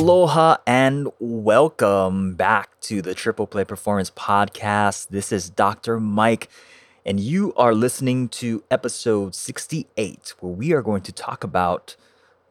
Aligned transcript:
Aloha 0.00 0.56
and 0.66 1.08
welcome 1.18 2.34
back 2.34 2.80
to 2.80 3.02
the 3.02 3.12
Triple 3.14 3.46
Play 3.46 3.64
Performance 3.64 4.10
Podcast. 4.10 5.08
This 5.08 5.30
is 5.30 5.50
Dr. 5.50 6.00
Mike, 6.00 6.48
and 7.04 7.20
you 7.20 7.52
are 7.52 7.74
listening 7.74 8.30
to 8.30 8.64
episode 8.70 9.34
68, 9.34 10.32
where 10.40 10.52
we 10.54 10.72
are 10.72 10.80
going 10.80 11.02
to 11.02 11.12
talk 11.12 11.44
about 11.44 11.96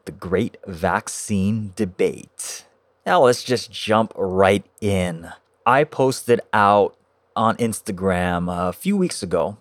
the 0.04 0.12
great 0.12 0.58
vaccine 0.64 1.72
debate. 1.74 2.66
Now, 3.04 3.22
let's 3.24 3.42
just 3.42 3.72
jump 3.72 4.12
right 4.14 4.64
in. 4.80 5.32
I 5.66 5.82
posted 5.82 6.40
out 6.52 6.96
on 7.34 7.56
Instagram 7.56 8.46
a 8.48 8.72
few 8.72 8.96
weeks 8.96 9.24
ago. 9.24 9.58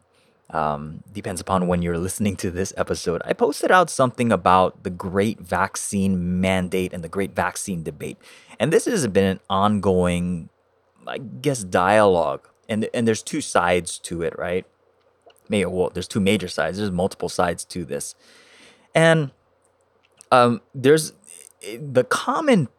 Um, 0.52 1.03
depends 1.13 1.39
upon 1.39 1.67
when 1.67 1.84
you're 1.84 1.98
listening 1.99 2.35
to 2.38 2.49
this 2.49 2.73
episode. 2.76 3.21
I 3.23 3.34
posted 3.34 3.71
out 3.71 3.89
something 3.89 4.31
about 4.31 4.84
the 4.84 4.89
great 4.89 5.39
vaccine 5.39 6.41
mandate 6.41 6.91
and 6.91 7.03
the 7.03 7.09
great 7.09 7.35
vaccine 7.35 7.84
debate. 7.84 8.17
And 8.59 8.73
this 8.73 8.85
has 8.85 9.05
been 9.08 9.25
an 9.25 9.39
ongoing, 9.48 10.49
I 11.05 11.20
guess, 11.20 11.63
dialogue. 11.63 12.49
And, 12.67 12.89
and 12.95 13.08
there's 13.08 13.22
two 13.22 13.41
sides 13.41 13.99
to 13.99 14.23
it, 14.23 14.38
right? 14.39 14.66
Maybe, 15.49 15.66
well, 15.66 15.91
there's 15.94 16.08
two 16.08 16.20
major 16.20 16.48
sides. 16.48 16.80
There's 16.80 16.91
multiple 16.91 17.30
sides 17.30 17.63
to 17.66 17.86
this. 17.86 18.16
And 18.95 19.31
um, 20.31 20.61
there's 20.73 21.13
the 21.61 22.03
common 22.03 22.69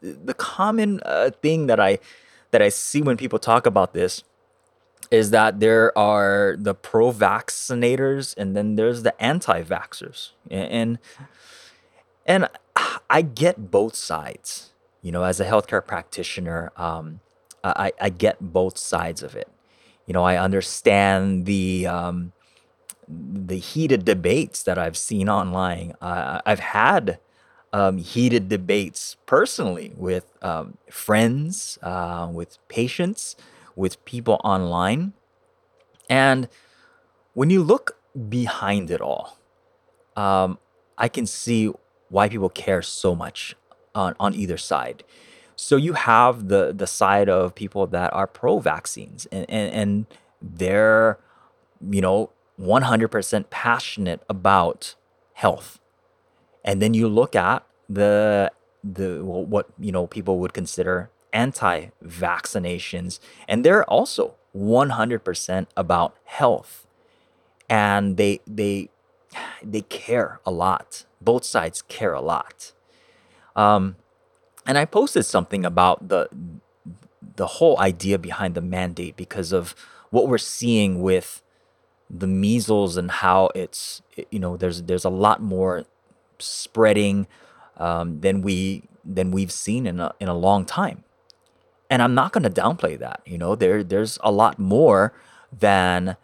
the 0.00 0.34
common 0.34 1.00
uh, 1.04 1.30
thing 1.42 1.66
that 1.66 1.78
I 1.78 1.98
that 2.52 2.62
I 2.62 2.68
see 2.68 3.02
when 3.02 3.16
people 3.16 3.38
talk 3.38 3.66
about 3.66 3.92
this 3.92 4.24
is 5.10 5.30
that 5.30 5.60
there 5.60 5.96
are 5.98 6.56
the 6.58 6.74
pro 6.74 7.12
vaccinators 7.12 8.34
and 8.36 8.56
then 8.56 8.76
there's 8.76 9.02
the 9.02 9.20
anti 9.22 9.62
vaxxers. 9.62 10.30
And, 10.50 10.98
and 12.26 12.48
I 13.08 13.22
get 13.22 13.70
both 13.70 13.94
sides. 13.94 14.70
You 15.02 15.12
know, 15.12 15.24
as 15.24 15.40
a 15.40 15.46
healthcare 15.46 15.84
practitioner, 15.84 16.72
um, 16.76 17.20
I, 17.64 17.92
I 18.00 18.10
get 18.10 18.36
both 18.40 18.76
sides 18.78 19.22
of 19.22 19.34
it. 19.34 19.48
You 20.06 20.12
know, 20.12 20.24
I 20.24 20.36
understand 20.36 21.46
the 21.46 21.86
um, 21.86 22.32
the 23.08 23.58
heated 23.58 24.04
debates 24.04 24.62
that 24.62 24.78
I've 24.78 24.96
seen 24.96 25.28
online. 25.28 25.94
Uh, 26.00 26.40
I've 26.44 26.60
had 26.60 27.18
um, 27.72 27.98
heated 27.98 28.48
debates 28.48 29.16
personally 29.26 29.92
with 29.96 30.32
um, 30.42 30.76
friends, 30.90 31.78
uh, 31.82 32.28
with 32.32 32.58
patients, 32.68 33.36
with 33.80 34.04
people 34.04 34.40
online. 34.44 35.14
And 36.08 36.48
when 37.32 37.48
you 37.50 37.62
look 37.62 37.96
behind 38.28 38.90
it 38.90 39.00
all, 39.00 39.38
um, 40.16 40.58
I 40.98 41.08
can 41.08 41.26
see 41.26 41.72
why 42.10 42.28
people 42.28 42.50
care 42.50 42.82
so 42.82 43.14
much 43.14 43.56
on, 43.94 44.14
on 44.20 44.34
either 44.34 44.58
side. 44.58 45.02
So 45.56 45.76
you 45.76 45.92
have 45.92 46.48
the 46.48 46.72
the 46.72 46.86
side 46.86 47.28
of 47.28 47.54
people 47.54 47.86
that 47.88 48.12
are 48.14 48.26
pro 48.26 48.58
vaccines 48.58 49.26
and, 49.26 49.44
and, 49.48 49.68
and 49.80 50.06
they're, 50.40 51.18
you 51.96 52.00
know, 52.00 52.30
100% 52.58 53.50
passionate 53.50 54.22
about 54.28 54.94
health. 55.34 55.78
And 56.64 56.80
then 56.80 56.94
you 56.94 57.08
look 57.08 57.36
at 57.36 57.62
the 57.88 58.50
the 58.82 59.22
what 59.22 59.66
you 59.78 59.92
know 59.92 60.06
people 60.06 60.38
would 60.38 60.54
consider 60.54 61.10
anti-vaccinations 61.32 63.20
and 63.48 63.64
they're 63.64 63.84
also 63.84 64.34
100% 64.56 65.66
about 65.76 66.16
health. 66.24 66.86
And 67.68 68.16
they 68.16 68.40
they 68.46 68.88
they 69.62 69.82
care 69.82 70.40
a 70.44 70.50
lot. 70.50 71.04
Both 71.20 71.44
sides 71.44 71.82
care 71.82 72.14
a 72.14 72.20
lot. 72.20 72.72
Um, 73.54 73.94
and 74.66 74.78
i 74.78 74.84
posted 74.84 75.24
something 75.24 75.64
about 75.64 76.08
the 76.08 76.28
the 77.36 77.46
whole 77.46 77.78
idea 77.78 78.18
behind 78.18 78.54
the 78.54 78.60
mandate 78.60 79.16
because 79.16 79.52
of 79.52 79.74
what 80.10 80.28
we're 80.28 80.38
seeing 80.38 81.00
with 81.00 81.42
the 82.08 82.26
measles 82.26 82.96
and 82.96 83.10
how 83.10 83.48
it's 83.54 84.02
you 84.30 84.38
know 84.38 84.56
there's 84.56 84.82
there's 84.82 85.04
a 85.04 85.10
lot 85.10 85.42
more 85.42 85.84
spreading 86.38 87.26
um, 87.76 88.20
than 88.20 88.42
we 88.42 88.82
than 89.04 89.30
we've 89.30 89.52
seen 89.52 89.86
in 89.86 90.00
a 90.00 90.12
in 90.20 90.28
a 90.28 90.34
long 90.34 90.64
time 90.64 91.04
and 91.90 92.00
I'm 92.00 92.14
not 92.14 92.32
going 92.32 92.44
to 92.44 92.50
downplay 92.50 92.98
that. 92.98 93.20
You 93.26 93.36
know, 93.36 93.56
there 93.56 93.82
there's 93.82 94.18
a 94.22 94.30
lot 94.30 94.58
more 94.58 95.12
than 95.52 96.16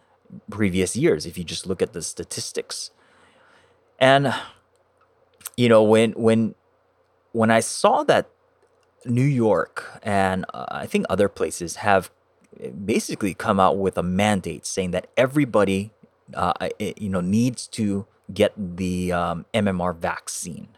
previous 0.50 0.96
years 0.96 1.26
if 1.26 1.36
you 1.36 1.44
just 1.44 1.66
look 1.66 1.82
at 1.82 1.92
the 1.92 2.02
statistics. 2.02 2.92
And 3.98 4.32
you 5.56 5.68
know, 5.68 5.82
when 5.82 6.12
when 6.12 6.54
when 7.32 7.50
I 7.50 7.60
saw 7.60 8.04
that 8.04 8.30
New 9.04 9.24
York 9.24 10.00
and 10.02 10.44
uh, 10.54 10.66
I 10.70 10.86
think 10.86 11.06
other 11.10 11.28
places 11.28 11.76
have 11.76 12.10
basically 12.84 13.34
come 13.34 13.60
out 13.60 13.76
with 13.76 13.98
a 13.98 14.02
mandate 14.02 14.64
saying 14.64 14.92
that 14.92 15.08
everybody, 15.16 15.92
uh, 16.34 16.52
you 16.78 17.08
know, 17.08 17.20
needs 17.20 17.66
to 17.68 18.06
get 18.32 18.52
the 18.56 19.12
um, 19.12 19.46
MMR 19.52 19.94
vaccine. 19.96 20.68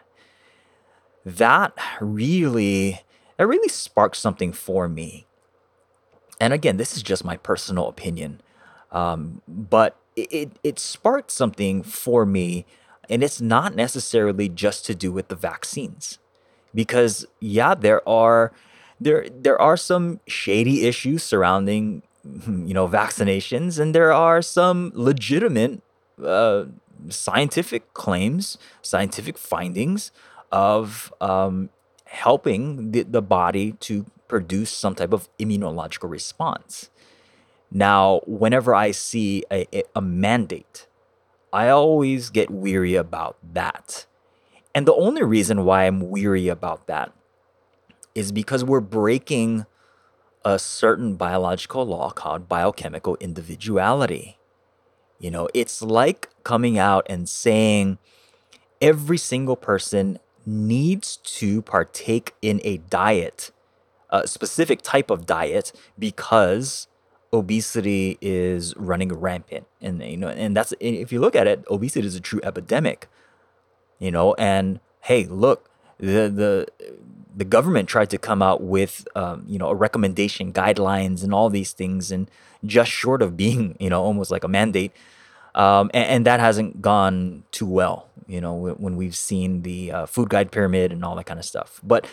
That 1.24 1.76
really 2.00 3.02
that 3.38 3.46
really 3.46 3.68
sparked 3.68 4.16
something 4.16 4.52
for 4.52 4.88
me. 4.88 5.26
And 6.40 6.52
again, 6.52 6.76
this 6.76 6.96
is 6.96 7.02
just 7.02 7.24
my 7.24 7.36
personal 7.36 7.88
opinion, 7.88 8.40
um, 8.92 9.42
but 9.48 9.96
it, 10.14 10.32
it, 10.32 10.52
it 10.62 10.78
sparked 10.78 11.30
something 11.30 11.82
for 11.82 12.26
me, 12.26 12.66
and 13.08 13.22
it's 13.24 13.40
not 13.40 13.74
necessarily 13.74 14.48
just 14.48 14.84
to 14.86 14.94
do 14.94 15.10
with 15.10 15.28
the 15.28 15.34
vaccines, 15.34 16.18
because 16.74 17.26
yeah, 17.40 17.74
there 17.74 18.06
are 18.08 18.52
there 19.00 19.26
there 19.28 19.60
are 19.60 19.76
some 19.76 20.20
shady 20.28 20.86
issues 20.86 21.24
surrounding 21.24 22.02
you 22.24 22.74
know 22.74 22.86
vaccinations, 22.86 23.80
and 23.80 23.94
there 23.94 24.12
are 24.12 24.40
some 24.40 24.92
legitimate 24.94 25.82
uh, 26.24 26.66
scientific 27.08 27.94
claims, 27.94 28.58
scientific 28.82 29.36
findings 29.38 30.12
of 30.52 31.12
um, 31.20 31.70
helping 32.08 32.92
the, 32.92 33.02
the 33.02 33.22
body 33.22 33.72
to 33.72 34.06
produce 34.28 34.70
some 34.70 34.94
type 34.94 35.12
of 35.12 35.28
immunological 35.38 36.10
response. 36.10 36.90
Now, 37.70 38.20
whenever 38.26 38.74
I 38.74 38.92
see 38.92 39.44
a, 39.52 39.66
a, 39.94 40.00
mandate, 40.00 40.86
I 41.52 41.68
always 41.68 42.30
get 42.30 42.50
weary 42.50 42.94
about 42.94 43.36
that. 43.52 44.06
And 44.74 44.86
the 44.86 44.94
only 44.94 45.22
reason 45.22 45.64
why 45.64 45.84
I'm 45.84 46.08
weary 46.08 46.48
about 46.48 46.86
that 46.86 47.12
is 48.14 48.32
because 48.32 48.64
we're 48.64 48.80
breaking 48.80 49.66
a 50.44 50.58
certain 50.58 51.16
biological 51.16 51.84
law 51.84 52.10
called 52.10 52.48
biochemical 52.48 53.16
individuality. 53.16 54.38
You 55.18 55.30
know, 55.30 55.48
it's 55.52 55.82
like 55.82 56.30
coming 56.42 56.78
out 56.78 57.06
and 57.08 57.28
saying 57.28 57.98
every 58.80 59.18
single 59.18 59.56
person 59.56 60.18
needs 60.48 61.16
to 61.18 61.62
partake 61.62 62.34
in 62.40 62.60
a 62.64 62.78
diet, 62.78 63.50
a 64.10 64.26
specific 64.26 64.80
type 64.82 65.10
of 65.10 65.26
diet, 65.26 65.72
because 65.98 66.88
obesity 67.32 68.16
is 68.20 68.74
running 68.76 69.12
rampant. 69.12 69.66
And 69.80 70.02
you 70.02 70.16
know, 70.16 70.28
and 70.28 70.56
that's 70.56 70.72
if 70.80 71.12
you 71.12 71.20
look 71.20 71.36
at 71.36 71.46
it, 71.46 71.64
obesity 71.70 72.06
is 72.06 72.16
a 72.16 72.20
true 72.20 72.40
epidemic. 72.42 73.08
You 73.98 74.10
know, 74.10 74.34
and 74.34 74.80
hey, 75.02 75.24
look, 75.24 75.70
the 75.98 76.28
the 76.28 76.66
the 77.36 77.44
government 77.44 77.88
tried 77.88 78.10
to 78.10 78.18
come 78.18 78.42
out 78.42 78.62
with 78.62 79.06
um, 79.14 79.44
you 79.46 79.58
know 79.58 79.68
a 79.68 79.74
recommendation 79.74 80.52
guidelines 80.52 81.22
and 81.22 81.34
all 81.34 81.50
these 81.50 81.72
things 81.72 82.10
and 82.10 82.30
just 82.64 82.90
short 82.90 83.22
of 83.22 83.36
being 83.36 83.76
you 83.80 83.90
know 83.90 84.02
almost 84.02 84.30
like 84.30 84.44
a 84.44 84.48
mandate 84.48 84.92
um, 85.58 85.90
and, 85.92 86.08
and, 86.08 86.26
that 86.26 86.40
hasn't 86.40 86.80
gone 86.80 87.44
too 87.50 87.66
well 87.66 88.08
you 88.26 88.40
know 88.40 88.54
when 88.54 88.96
we've 88.96 89.16
seen 89.16 89.62
the 89.62 89.92
uh, 89.92 90.06
food 90.06 90.30
guide 90.30 90.50
pyramid 90.50 90.92
and 90.92 91.04
all 91.04 91.16
that 91.16 91.26
kind 91.26 91.38
of 91.38 91.44
stuff. 91.44 91.80
But 91.82 92.06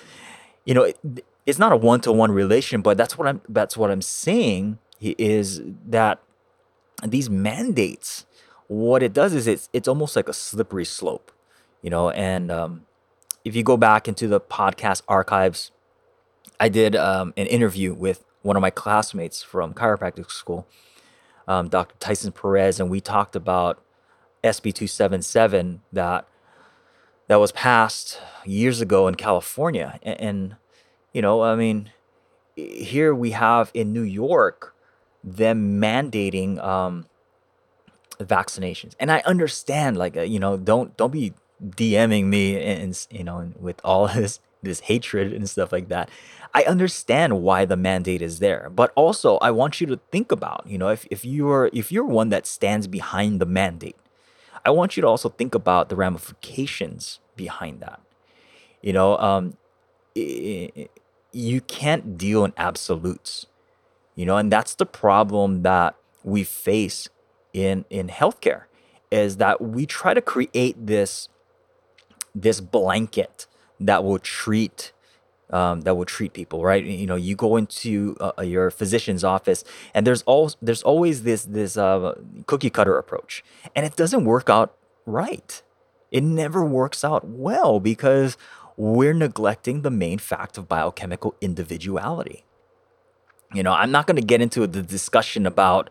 you 0.65 0.73
know 0.73 0.83
it, 0.83 0.97
it's 1.45 1.59
not 1.59 1.71
a 1.71 1.77
one-to-one 1.77 2.31
relation 2.31 2.81
but 2.81 2.97
that's 2.97 3.17
what 3.17 3.27
i'm 3.27 3.41
that's 3.47 3.77
what 3.77 3.89
i'm 3.89 4.01
saying 4.01 4.77
is 4.99 5.61
that 5.87 6.19
these 7.03 7.29
mandates 7.29 8.25
what 8.67 9.01
it 9.03 9.13
does 9.13 9.33
is 9.33 9.47
it's 9.47 9.69
it's 9.71 9.87
almost 9.87 10.15
like 10.15 10.27
a 10.27 10.33
slippery 10.33 10.85
slope 10.85 11.31
you 11.81 11.89
know 11.89 12.09
and 12.09 12.51
um, 12.51 12.85
if 13.45 13.55
you 13.55 13.63
go 13.63 13.77
back 13.77 14.07
into 14.07 14.27
the 14.27 14.41
podcast 14.41 15.03
archives 15.07 15.71
i 16.59 16.67
did 16.67 16.95
um, 16.95 17.33
an 17.37 17.45
interview 17.47 17.93
with 17.93 18.25
one 18.41 18.55
of 18.55 18.61
my 18.61 18.71
classmates 18.71 19.41
from 19.43 19.73
chiropractic 19.73 20.29
school 20.31 20.67
um, 21.47 21.69
Dr. 21.69 21.95
Tyson 21.99 22.31
Perez, 22.31 22.79
and 22.79 22.89
we 22.89 23.01
talked 23.01 23.35
about 23.35 23.81
SB 24.43 24.73
277 24.73 25.81
that 25.91 26.27
that 27.27 27.37
was 27.37 27.51
passed 27.51 28.19
years 28.45 28.81
ago 28.81 29.07
in 29.07 29.15
California. 29.15 29.99
And, 30.03 30.21
and, 30.21 30.55
you 31.11 31.21
know, 31.23 31.41
I 31.41 31.55
mean, 31.55 31.91
here 32.55 33.15
we 33.15 33.31
have 33.31 33.71
in 33.73 33.91
New 33.93 34.03
York 34.03 34.75
them 35.23 35.81
mandating 35.81 36.63
um, 36.63 37.07
vaccinations. 38.19 38.93
And 38.99 39.11
I 39.11 39.23
understand, 39.25 39.97
like, 39.97 40.15
uh, 40.15 40.21
you 40.21 40.39
know, 40.39 40.57
don't 40.57 40.95
don't 40.97 41.11
be 41.11 41.33
DMing 41.63 42.25
me 42.25 42.61
and 42.61 43.07
you 43.09 43.23
know 43.23 43.51
with 43.59 43.79
all 43.83 44.07
this 44.15 44.39
this 44.65 44.81
hatred 44.81 45.33
and 45.33 45.49
stuff 45.49 45.71
like 45.71 45.87
that. 45.89 46.09
I 46.53 46.63
understand 46.63 47.41
why 47.41 47.65
the 47.65 47.75
mandate 47.75 48.21
is 48.21 48.39
there, 48.39 48.71
but 48.73 48.91
also 48.95 49.37
I 49.37 49.51
want 49.51 49.81
you 49.81 49.87
to 49.87 49.99
think 50.11 50.31
about, 50.31 50.65
you 50.65 50.77
know, 50.77 50.89
if, 50.89 51.05
if 51.11 51.25
you're 51.25 51.69
if 51.73 51.91
you're 51.91 52.05
one 52.05 52.29
that 52.29 52.45
stands 52.45 52.87
behind 52.87 53.39
the 53.39 53.45
mandate, 53.45 53.97
I 54.65 54.69
want 54.71 54.95
you 54.95 55.01
to 55.01 55.07
also 55.07 55.29
think 55.29 55.53
about 55.53 55.89
the 55.89 55.95
ramifications 55.95 57.19
behind 57.35 57.81
that. 57.81 57.99
You 58.81 58.93
know, 58.93 59.17
um, 59.17 59.57
you 60.15 61.61
can't 61.67 62.17
deal 62.17 62.45
in 62.45 62.53
absolutes. 62.57 63.47
You 64.15 64.25
know, 64.25 64.37
and 64.37 64.49
that's 64.51 64.75
the 64.75 64.85
problem 64.85 65.63
that 65.63 65.95
we 66.23 66.43
face 66.43 67.09
in 67.53 67.85
in 67.89 68.07
healthcare 68.07 68.63
is 69.11 69.37
that 69.37 69.61
we 69.61 69.85
try 69.85 70.13
to 70.13 70.21
create 70.21 70.87
this 70.87 71.29
this 72.33 72.59
blanket 72.61 73.47
that 73.79 74.03
will 74.03 74.19
treat 74.19 74.91
um, 75.51 75.81
that 75.81 75.95
will 75.95 76.05
treat 76.05 76.33
people 76.33 76.63
right? 76.63 76.83
You 76.83 77.05
know 77.05 77.15
you 77.15 77.35
go 77.35 77.55
into 77.55 78.15
uh, 78.19 78.41
your 78.41 78.71
physician's 78.71 79.23
office 79.23 79.63
and 79.93 80.05
there's 80.05 80.23
all 80.23 80.51
there's 80.61 80.83
always 80.83 81.23
this 81.23 81.45
this 81.45 81.77
uh, 81.77 82.15
cookie 82.47 82.69
cutter 82.69 82.97
approach 82.97 83.43
and 83.75 83.85
it 83.85 83.95
doesn't 83.95 84.25
work 84.25 84.49
out 84.49 84.75
right. 85.05 85.61
It 86.11 86.23
never 86.23 86.65
works 86.65 87.03
out 87.03 87.27
well 87.27 87.79
because 87.79 88.37
we're 88.77 89.13
neglecting 89.13 89.81
the 89.81 89.91
main 89.91 90.17
fact 90.17 90.57
of 90.57 90.67
biochemical 90.67 91.35
individuality. 91.41 92.43
You 93.53 93.63
know 93.63 93.73
i'm 93.73 93.91
not 93.91 94.07
going 94.07 94.17
to 94.17 94.25
get 94.25 94.41
into 94.41 94.65
the 94.67 94.81
discussion 94.81 95.45
about 95.45 95.89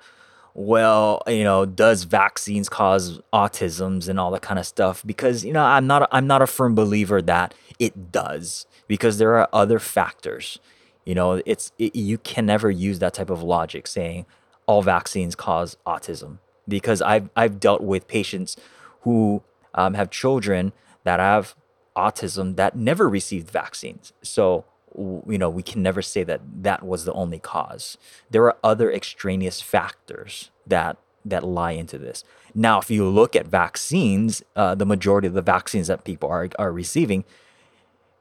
well, 0.54 1.20
you 1.26 1.42
know, 1.42 1.66
does 1.66 2.04
vaccines 2.04 2.68
cause 2.68 3.20
autisms 3.32 4.08
and 4.08 4.20
all 4.20 4.30
that 4.30 4.42
kind 4.42 4.58
of 4.58 4.66
stuff? 4.66 5.02
Because 5.04 5.44
you 5.44 5.52
know, 5.52 5.64
I'm 5.64 5.86
not 5.86 6.08
I'm 6.12 6.26
not 6.26 6.42
a 6.42 6.46
firm 6.46 6.74
believer 6.74 7.20
that 7.22 7.54
it 7.78 8.12
does 8.12 8.66
because 8.86 9.18
there 9.18 9.36
are 9.36 9.48
other 9.52 9.80
factors. 9.80 10.60
You 11.04 11.16
know, 11.16 11.42
it's 11.44 11.72
it, 11.78 11.96
you 11.96 12.18
can 12.18 12.46
never 12.46 12.70
use 12.70 13.00
that 13.00 13.14
type 13.14 13.30
of 13.30 13.42
logic 13.42 13.88
saying 13.88 14.26
all 14.66 14.80
vaccines 14.80 15.34
cause 15.34 15.76
autism 15.86 16.38
because 16.68 17.02
I've 17.02 17.28
I've 17.34 17.58
dealt 17.58 17.82
with 17.82 18.06
patients 18.06 18.56
who 19.02 19.42
um, 19.74 19.94
have 19.94 20.08
children 20.08 20.72
that 21.02 21.18
have 21.18 21.56
autism 21.96 22.56
that 22.56 22.76
never 22.76 23.08
received 23.08 23.50
vaccines. 23.50 24.12
So 24.22 24.64
you 24.96 25.38
know, 25.38 25.50
we 25.50 25.62
can 25.62 25.82
never 25.82 26.02
say 26.02 26.24
that 26.24 26.40
that 26.62 26.84
was 26.84 27.04
the 27.04 27.12
only 27.12 27.38
cause. 27.38 27.98
There 28.30 28.44
are 28.44 28.56
other 28.62 28.92
extraneous 28.92 29.60
factors 29.60 30.50
that 30.66 30.98
that 31.24 31.42
lie 31.42 31.72
into 31.72 31.96
this. 31.96 32.22
Now, 32.54 32.78
if 32.78 32.90
you 32.90 33.08
look 33.08 33.34
at 33.34 33.46
vaccines, 33.46 34.42
uh, 34.54 34.74
the 34.74 34.86
majority 34.86 35.26
of 35.26 35.34
the 35.34 35.42
vaccines 35.42 35.88
that 35.88 36.04
people 36.04 36.28
are 36.28 36.48
are 36.58 36.72
receiving, 36.72 37.24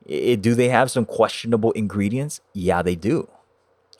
it, 0.06 0.42
do 0.42 0.56
they 0.56 0.70
have 0.70 0.90
some 0.90 1.06
questionable 1.06 1.72
ingredients? 1.72 2.42
Yeah, 2.54 2.82
they 2.82 2.96
do. 2.96 3.30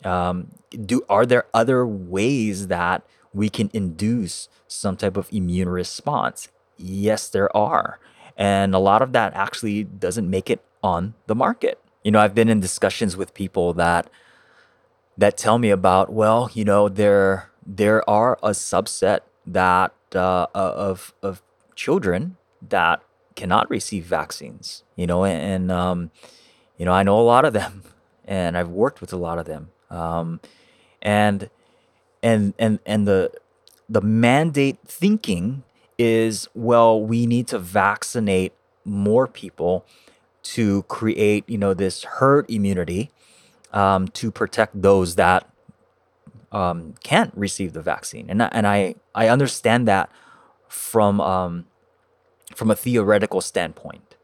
Um, 0.04 0.52
do 0.86 1.06
are 1.10 1.26
there 1.26 1.46
other 1.54 1.86
ways 1.86 2.68
that 2.68 3.06
we 3.34 3.50
can 3.50 3.70
induce 3.74 4.50
some 4.68 4.98
type 4.98 5.18
of 5.18 5.28
immune 5.32 5.70
response? 5.70 6.50
Yes, 6.78 7.30
there 7.30 7.56
are, 7.56 8.00
and 8.36 8.74
a 8.74 8.80
lot 8.80 9.02
of 9.02 9.14
that 9.14 9.34
actually 9.36 9.84
doesn't 9.84 10.30
make 10.30 10.50
it 10.50 10.64
on 10.82 11.14
the 11.28 11.36
market. 11.36 11.80
You 12.04 12.12
know, 12.12 12.20
I've 12.20 12.36
been 12.36 12.50
in 12.50 12.60
discussions 12.60 13.16
with 13.16 13.34
people 13.34 13.74
that 13.74 14.10
that 15.18 15.38
tell 15.38 15.58
me 15.60 15.70
about, 15.70 16.12
well, 16.12 16.50
you 16.54 16.66
know, 16.66 16.90
there 16.90 17.50
there 17.66 18.08
are 18.10 18.38
a 18.44 18.50
subset 18.50 19.20
that 19.46 19.94
uh, 20.14 20.48
of 20.54 21.14
of 21.22 21.42
children 21.76 22.38
that 22.68 23.02
cannot 23.36 23.70
receive 23.70 24.06
vaccines. 24.06 24.84
You 24.96 25.08
know, 25.08 25.24
and, 25.24 25.42
and 25.42 25.72
um, 25.72 26.12
you 26.78 26.86
know, 26.86 26.92
I 26.92 27.04
know 27.04 27.20
a 27.20 27.22
lot 27.24 27.46
of 27.46 27.54
them, 27.54 27.84
and 28.26 28.58
I've 28.58 28.70
worked 28.70 29.02
with 29.02 29.14
a 29.14 29.18
lot 29.18 29.40
of 29.40 29.46
them, 29.46 29.70
um, 29.90 30.40
and 31.02 31.50
and 32.22 32.54
and 32.60 32.80
and 32.86 33.08
the 33.08 33.32
the 33.90 34.02
mandate 34.02 34.80
thinking 34.86 35.64
is 35.98 36.48
well, 36.54 37.02
we 37.02 37.26
need 37.26 37.48
to 37.48 37.60
vaccinate 37.60 38.54
more 38.86 39.28
people 39.28 39.86
to 40.44 40.84
create, 40.84 41.48
you 41.48 41.58
know, 41.58 41.74
this 41.74 42.04
herd 42.04 42.50
immunity 42.50 43.12
um, 43.72 44.08
to 44.10 44.32
protect 44.32 44.82
those 44.82 45.16
that 45.16 45.50
um, 46.52 46.94
can't 47.04 47.32
receive 47.36 47.74
the 47.74 47.82
vaccine. 47.82 48.30
And 48.30 48.42
and 48.42 48.68
I 48.68 48.96
I 49.16 49.28
understand 49.28 49.88
that 49.88 50.10
from 50.68 51.20
um, 51.20 51.66
from 52.56 52.70
a 52.70 52.76
theoretical 52.76 53.42
standpoint, 53.42 54.16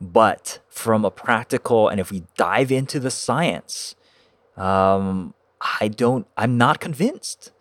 but 0.00 0.58
from 0.68 1.04
a 1.04 1.10
practical 1.10 1.88
and 1.88 1.98
if 2.00 2.10
we 2.10 2.24
dive 2.36 2.70
into 2.70 3.00
the 3.00 3.10
science, 3.10 3.94
um, 4.56 5.34
I 5.80 5.88
don't. 5.88 6.26
I'm 6.36 6.58
not 6.58 6.80
convinced. 6.80 7.52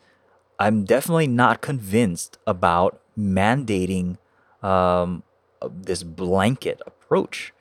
I'm 0.60 0.84
definitely 0.84 1.28
not 1.28 1.62
convinced 1.62 2.38
about 2.48 3.00
mandating 3.18 4.18
um, 4.64 5.24
this 5.72 6.04
blanket 6.04 6.82
approach. 6.86 7.54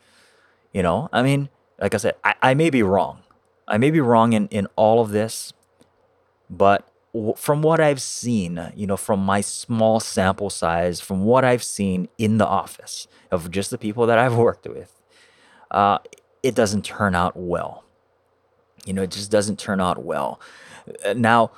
You 0.76 0.82
know, 0.82 1.08
I 1.10 1.22
mean, 1.22 1.48
like 1.80 1.94
I 1.94 1.96
said, 1.96 2.16
I, 2.22 2.34
I 2.42 2.52
may 2.52 2.68
be 2.68 2.82
wrong. 2.82 3.22
I 3.66 3.78
may 3.78 3.90
be 3.90 3.98
wrong 3.98 4.34
in, 4.34 4.46
in 4.48 4.68
all 4.76 5.00
of 5.00 5.08
this, 5.08 5.54
but 6.50 6.86
from 7.34 7.62
what 7.62 7.80
I've 7.80 8.02
seen, 8.02 8.72
you 8.76 8.86
know, 8.86 8.98
from 8.98 9.20
my 9.20 9.40
small 9.40 10.00
sample 10.00 10.50
size, 10.50 11.00
from 11.00 11.24
what 11.24 11.46
I've 11.46 11.64
seen 11.64 12.10
in 12.18 12.36
the 12.36 12.46
office 12.46 13.08
of 13.30 13.50
just 13.50 13.70
the 13.70 13.78
people 13.78 14.04
that 14.04 14.18
I've 14.18 14.34
worked 14.46 14.66
with, 14.66 15.00
uh, 15.70 15.96
it 16.42 16.54
doesn't 16.54 16.84
turn 16.84 17.14
out 17.14 17.38
well. 17.38 17.82
You 18.84 18.92
know, 18.92 19.02
it 19.02 19.12
just 19.12 19.30
doesn't 19.30 19.58
turn 19.58 19.80
out 19.80 20.04
well. 20.04 20.38
Uh, 21.02 21.14
now, 21.14 21.52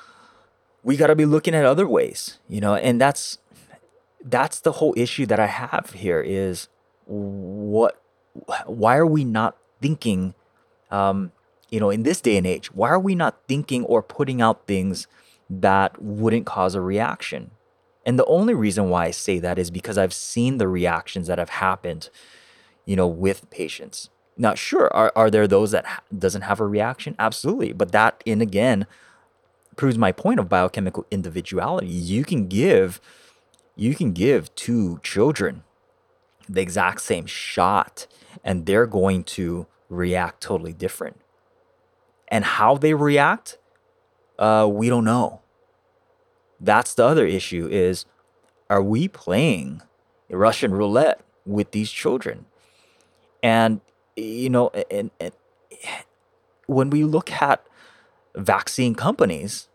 we 0.84 0.96
got 0.96 1.08
to 1.08 1.16
be 1.16 1.26
looking 1.26 1.56
at 1.56 1.64
other 1.64 1.88
ways, 1.88 2.38
you 2.48 2.60
know, 2.60 2.76
and 2.76 3.00
that's 3.00 3.38
that's 4.24 4.60
the 4.60 4.72
whole 4.72 4.94
issue 4.96 5.26
that 5.26 5.40
I 5.40 5.46
have 5.46 5.90
here 5.94 6.20
is 6.20 6.68
what 7.04 8.00
why 8.66 8.96
are 8.96 9.06
we 9.06 9.24
not 9.24 9.56
thinking, 9.80 10.34
um, 10.90 11.32
you 11.70 11.80
know, 11.80 11.90
in 11.90 12.02
this 12.02 12.20
day 12.20 12.36
and 12.36 12.46
age, 12.46 12.72
why 12.72 12.88
are 12.88 12.98
we 12.98 13.14
not 13.14 13.40
thinking 13.46 13.84
or 13.84 14.02
putting 14.02 14.40
out 14.40 14.66
things 14.66 15.06
that 15.50 16.00
wouldn't 16.00 16.46
cause 16.46 16.74
a 16.74 16.80
reaction? 16.80 17.50
And 18.06 18.18
the 18.18 18.24
only 18.24 18.54
reason 18.54 18.88
why 18.88 19.06
I 19.06 19.10
say 19.10 19.38
that 19.38 19.58
is 19.58 19.70
because 19.70 19.98
I've 19.98 20.14
seen 20.14 20.58
the 20.58 20.68
reactions 20.68 21.26
that 21.26 21.38
have 21.38 21.50
happened, 21.50 22.08
you 22.86 22.96
know, 22.96 23.06
with 23.06 23.50
patients. 23.50 24.08
Now, 24.36 24.54
sure, 24.54 24.88
are, 24.94 25.12
are 25.14 25.30
there 25.30 25.46
those 25.46 25.72
that 25.72 25.84
ha- 25.84 26.02
doesn't 26.16 26.42
have 26.42 26.60
a 26.60 26.66
reaction? 26.66 27.16
Absolutely. 27.18 27.72
But 27.72 27.92
that, 27.92 28.22
in 28.24 28.40
again, 28.40 28.86
proves 29.76 29.98
my 29.98 30.12
point 30.12 30.40
of 30.40 30.48
biochemical 30.48 31.06
individuality. 31.10 31.88
You 31.88 32.24
can 32.24 32.46
give, 32.46 33.00
you 33.76 33.94
can 33.94 34.12
give 34.12 34.54
two 34.54 35.00
children 35.02 35.64
the 36.48 36.62
exact 36.62 37.02
same 37.02 37.26
shot 37.26 38.06
and 38.44 38.66
they're 38.66 38.86
going 38.86 39.24
to 39.24 39.66
react 39.88 40.42
totally 40.42 40.72
different. 40.72 41.20
And 42.28 42.44
how 42.44 42.76
they 42.76 42.94
react, 42.94 43.58
uh, 44.38 44.68
we 44.70 44.88
don't 44.88 45.04
know. 45.04 45.40
That's 46.60 46.94
the 46.94 47.04
other 47.04 47.26
issue 47.26 47.68
is 47.70 48.04
are 48.68 48.82
we 48.82 49.08
playing 49.08 49.82
Russian 50.28 50.72
roulette 50.72 51.20
with 51.46 51.70
these 51.70 51.90
children? 51.90 52.46
And 53.42 53.80
you 54.16 54.50
know, 54.50 54.70
and, 54.90 55.10
and 55.20 55.32
when 56.66 56.90
we 56.90 57.04
look 57.04 57.30
at 57.32 57.64
vaccine 58.34 58.94
companies, 58.94 59.68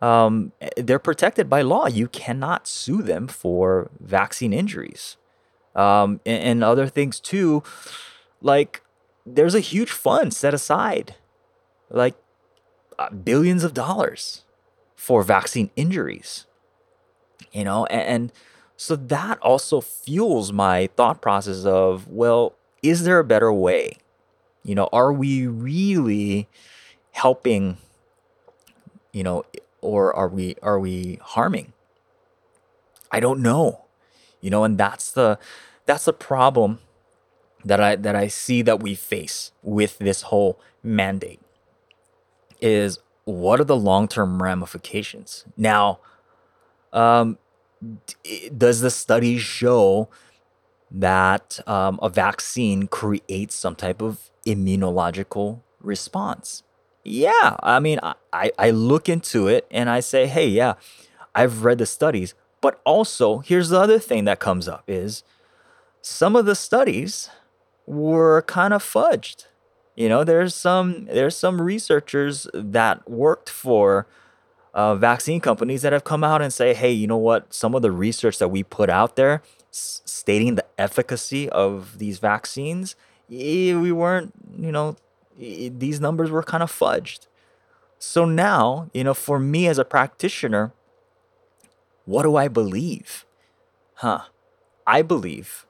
um, 0.00 0.52
they're 0.76 0.98
protected 0.98 1.48
by 1.48 1.62
law. 1.62 1.86
You 1.86 2.08
cannot 2.08 2.66
sue 2.66 3.02
them 3.02 3.28
for 3.28 3.90
vaccine 4.00 4.52
injuries 4.52 5.16
um, 5.74 6.20
and, 6.26 6.42
and 6.42 6.64
other 6.64 6.86
things 6.86 7.20
too. 7.20 7.62
Like 8.40 8.82
there's 9.24 9.54
a 9.54 9.60
huge 9.60 9.90
fund 9.90 10.34
set 10.34 10.54
aside, 10.54 11.14
like 11.90 12.14
uh, 12.98 13.10
billions 13.10 13.64
of 13.64 13.74
dollars 13.74 14.44
for 14.96 15.22
vaccine 15.22 15.70
injuries. 15.76 16.46
You 17.52 17.64
know, 17.64 17.86
and, 17.86 18.02
and 18.02 18.32
so 18.76 18.96
that 18.96 19.38
also 19.40 19.80
fuels 19.80 20.52
my 20.52 20.88
thought 20.96 21.20
process 21.20 21.64
of, 21.64 22.08
well, 22.08 22.54
is 22.82 23.04
there 23.04 23.18
a 23.18 23.24
better 23.24 23.52
way? 23.52 23.98
You 24.64 24.74
know, 24.74 24.88
are 24.92 25.12
we 25.12 25.46
really 25.46 26.48
helping, 27.12 27.78
you 29.12 29.22
know, 29.22 29.44
or 29.80 30.14
are 30.14 30.28
we 30.28 30.56
are 30.62 30.78
we 30.78 31.18
harming? 31.22 31.72
I 33.10 33.20
don't 33.20 33.40
know 33.40 33.84
you 34.42 34.50
know 34.50 34.64
and 34.64 34.76
that's 34.76 35.10
the 35.12 35.38
that's 35.86 36.04
the 36.04 36.12
problem 36.12 36.78
that 37.64 37.80
i 37.80 37.96
that 37.96 38.14
i 38.14 38.28
see 38.28 38.60
that 38.60 38.82
we 38.82 38.94
face 38.94 39.52
with 39.62 39.98
this 39.98 40.22
whole 40.22 40.60
mandate 40.82 41.40
is 42.60 42.98
what 43.24 43.58
are 43.58 43.64
the 43.64 43.76
long-term 43.76 44.42
ramifications 44.42 45.46
now 45.56 45.98
um 46.92 47.38
does 48.56 48.80
the 48.80 48.90
study 48.90 49.38
show 49.38 50.08
that 50.92 51.58
um, 51.66 51.98
a 52.02 52.08
vaccine 52.08 52.86
creates 52.86 53.54
some 53.54 53.74
type 53.74 54.02
of 54.02 54.30
immunological 54.46 55.60
response. 55.80 56.62
Yeah, 57.02 57.56
I 57.60 57.80
mean, 57.80 57.98
I, 58.32 58.52
I 58.58 58.70
look 58.70 59.08
into 59.08 59.48
it 59.48 59.66
and 59.70 59.88
I 59.90 60.00
say, 60.00 60.26
hey, 60.26 60.46
yeah, 60.46 60.74
I've 61.34 61.64
read 61.64 61.78
the 61.78 61.86
studies, 61.86 62.34
but 62.62 62.80
also 62.86 63.40
here's 63.40 63.68
the 63.68 63.80
other 63.80 63.98
thing 63.98 64.24
that 64.24 64.40
comes 64.40 64.68
up 64.68 64.84
is 64.88 65.24
some 66.02 66.36
of 66.36 66.46
the 66.46 66.54
studies 66.54 67.30
were 67.86 68.42
kind 68.42 68.74
of 68.74 68.82
fudged. 68.82 69.46
You 69.96 70.08
know, 70.08 70.24
there's 70.24 70.54
some 70.54 71.06
there's 71.06 71.36
some 71.36 71.60
researchers 71.60 72.48
that 72.54 73.08
worked 73.10 73.50
for 73.50 74.06
uh, 74.74 74.94
vaccine 74.94 75.40
companies 75.40 75.82
that 75.82 75.92
have 75.92 76.04
come 76.04 76.24
out 76.24 76.40
and 76.40 76.52
say, 76.52 76.74
hey, 76.74 76.90
you 76.92 77.06
know 77.06 77.18
what? 77.18 77.52
Some 77.52 77.74
of 77.74 77.82
the 77.82 77.92
research 77.92 78.38
that 78.38 78.48
we 78.48 78.62
put 78.62 78.88
out 78.88 79.16
there 79.16 79.42
s- 79.70 80.00
stating 80.06 80.54
the 80.54 80.64
efficacy 80.78 81.48
of 81.50 81.98
these 81.98 82.18
vaccines, 82.18 82.96
eh, 83.30 83.74
we 83.74 83.92
weren't, 83.92 84.32
you 84.58 84.72
know, 84.72 84.96
these 85.38 86.00
numbers 86.00 86.30
were 86.30 86.42
kind 86.42 86.62
of 86.62 86.70
fudged. 86.72 87.26
So 87.98 88.24
now, 88.24 88.90
you 88.94 89.04
know, 89.04 89.14
for 89.14 89.38
me 89.38 89.66
as 89.68 89.78
a 89.78 89.84
practitioner, 89.84 90.72
what 92.04 92.22
do 92.22 92.36
I 92.36 92.48
believe? 92.48 93.24
Huh. 93.94 94.22
I 94.86 95.02
believe 95.02 95.66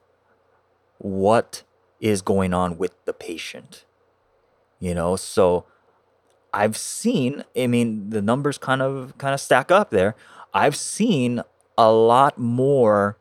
what 0.97 1.63
is 1.99 2.21
going 2.21 2.53
on 2.53 2.77
with 2.77 2.93
the 3.05 3.13
patient. 3.13 3.85
You 4.79 4.93
know, 4.93 5.15
so 5.15 5.65
I've 6.53 6.75
seen, 6.75 7.43
I 7.57 7.67
mean, 7.67 8.09
the 8.09 8.21
numbers 8.21 8.57
kind 8.57 8.81
of 8.81 9.17
kind 9.17 9.33
of 9.33 9.39
stack 9.39 9.71
up 9.71 9.91
there. 9.91 10.15
I've 10.53 10.75
seen 10.75 11.41
a 11.77 11.91
lot 11.91 12.37
more 12.37 13.17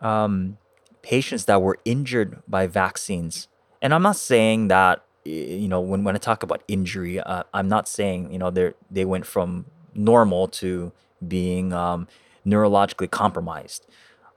um, 0.00 0.58
patients 1.02 1.46
that 1.46 1.62
were 1.62 1.78
injured 1.84 2.42
by 2.46 2.66
vaccines. 2.66 3.48
And 3.82 3.94
I'm 3.94 4.02
not 4.02 4.16
saying 4.16 4.68
that 4.68 5.04
you 5.24 5.68
know 5.68 5.80
when, 5.80 6.04
when 6.04 6.14
I 6.14 6.18
talk 6.18 6.42
about 6.42 6.62
injury, 6.68 7.20
uh, 7.20 7.44
I'm 7.52 7.68
not 7.68 7.88
saying 7.88 8.32
you 8.32 8.38
know 8.38 8.50
they 8.50 8.72
they 8.90 9.04
went 9.04 9.26
from 9.26 9.66
normal 9.94 10.48
to 10.48 10.92
being 11.26 11.72
um, 11.72 12.08
neurologically 12.50 13.10
compromised, 13.10 13.86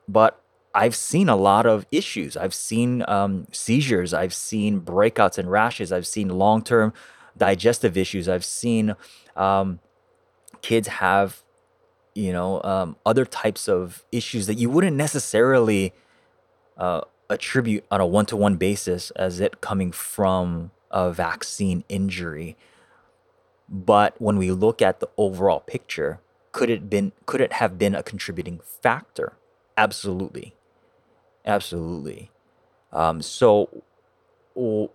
but 0.07 0.39
I've 0.75 0.95
seen 0.95 1.29
a 1.29 1.35
lot 1.35 1.65
of 1.65 1.85
issues. 1.91 2.35
I've 2.35 2.53
seen 2.53 3.03
um, 3.07 3.47
seizures. 3.51 4.13
I've 4.13 4.33
seen 4.33 4.81
breakouts 4.81 5.37
and 5.37 5.49
rashes. 5.49 5.91
I've 5.91 6.07
seen 6.07 6.29
long 6.29 6.63
term 6.63 6.93
digestive 7.37 7.95
issues. 7.97 8.27
I've 8.27 8.45
seen 8.45 8.95
um, 9.35 9.79
kids 10.61 10.87
have, 10.87 11.43
you 12.15 12.33
know, 12.33 12.61
um, 12.63 12.95
other 13.05 13.25
types 13.25 13.67
of 13.67 14.03
issues 14.11 14.47
that 14.47 14.55
you 14.55 14.69
wouldn't 14.69 14.97
necessarily 14.97 15.93
uh, 16.77 17.01
attribute 17.29 17.85
on 17.91 18.01
a 18.01 18.05
one 18.05 18.25
to 18.27 18.35
one 18.35 18.55
basis 18.55 19.11
as 19.11 19.39
it 19.39 19.61
coming 19.61 19.91
from 19.91 20.71
a 20.89 21.11
vaccine 21.11 21.83
injury. 21.87 22.57
But 23.69 24.19
when 24.19 24.37
we 24.37 24.51
look 24.51 24.81
at 24.81 24.99
the 24.99 25.09
overall 25.17 25.59
picture, 25.59 26.19
could 26.53 26.69
it 26.69 26.89
been 26.89 27.11
could 27.25 27.41
it 27.41 27.53
have 27.53 27.77
been 27.77 27.95
a 27.95 28.03
contributing 28.03 28.61
factor? 28.63 29.33
Absolutely, 29.77 30.55
absolutely. 31.45 32.31
Um, 32.93 33.21
so 33.21 33.83
w- 34.55 34.89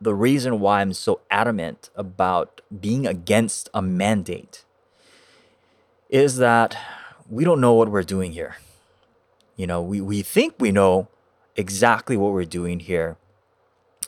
the 0.00 0.14
reason 0.14 0.60
why 0.60 0.80
I'm 0.80 0.92
so 0.92 1.20
adamant 1.30 1.90
about 1.96 2.60
being 2.80 3.06
against 3.06 3.68
a 3.74 3.82
mandate 3.82 4.64
is 6.10 6.36
that 6.36 6.76
we 7.28 7.44
don't 7.44 7.60
know 7.60 7.72
what 7.72 7.88
we're 7.88 8.02
doing 8.02 8.32
here. 8.32 8.56
You 9.56 9.66
know, 9.66 9.80
we, 9.80 10.00
we 10.00 10.22
think 10.22 10.54
we 10.58 10.72
know 10.72 11.08
exactly 11.56 12.16
what 12.16 12.32
we're 12.32 12.44
doing 12.44 12.80
here. 12.80 13.16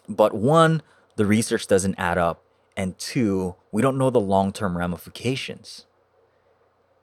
But 0.09 0.35
one, 0.35 0.83
the 1.17 1.25
research 1.27 1.67
doesn't 1.67 1.95
add 1.97 2.19
up. 2.19 2.43
And 2.77 2.99
two, 2.99 3.55
we 3.71 3.81
don't 3.81 3.97
know 3.97 4.11
the 4.11 4.21
long 4.21 4.53
term 4.53 4.77
ramifications. 4.77 5.87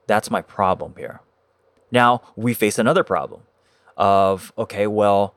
That's 0.06 0.30
my 0.30 0.42
problem 0.42 0.94
here. 0.96 1.20
Now, 1.90 2.22
we 2.36 2.54
face 2.54 2.78
another 2.78 3.04
problem 3.04 3.42
of, 3.96 4.52
okay, 4.56 4.86
well, 4.86 5.34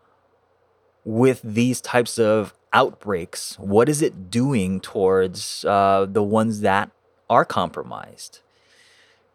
with 1.03 1.41
these 1.43 1.81
types 1.81 2.17
of 2.17 2.53
outbreaks, 2.73 3.57
what 3.59 3.89
is 3.89 4.01
it 4.01 4.29
doing 4.29 4.79
towards 4.79 5.65
uh, 5.65 6.05
the 6.09 6.23
ones 6.23 6.61
that 6.61 6.91
are 7.29 7.45
compromised? 7.45 8.39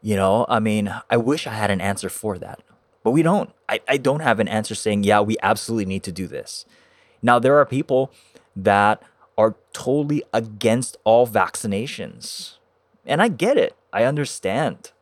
You 0.02 0.16
know, 0.16 0.46
I 0.48 0.60
mean, 0.60 0.92
I 1.10 1.16
wish 1.18 1.46
I 1.46 1.52
had 1.52 1.70
an 1.70 1.80
answer 1.80 2.08
for 2.08 2.38
that, 2.38 2.60
but 3.04 3.10
we 3.10 3.22
don't. 3.22 3.50
I, 3.68 3.80
I 3.86 3.98
don't 3.98 4.20
have 4.20 4.40
an 4.40 4.48
answer 4.48 4.74
saying, 4.74 5.04
yeah, 5.04 5.20
we 5.20 5.36
absolutely 5.42 5.84
need 5.84 6.02
to 6.04 6.12
do 6.12 6.26
this. 6.26 6.64
Now, 7.22 7.38
there 7.38 7.58
are 7.58 7.66
people 7.66 8.10
that 8.56 9.02
are 9.36 9.56
totally 9.72 10.22
against 10.32 10.96
all 11.04 11.26
vaccinations. 11.26 12.56
And 13.06 13.22
I 13.22 13.28
get 13.28 13.56
it. 13.56 13.74
I 13.92 14.04
understand. 14.04 14.92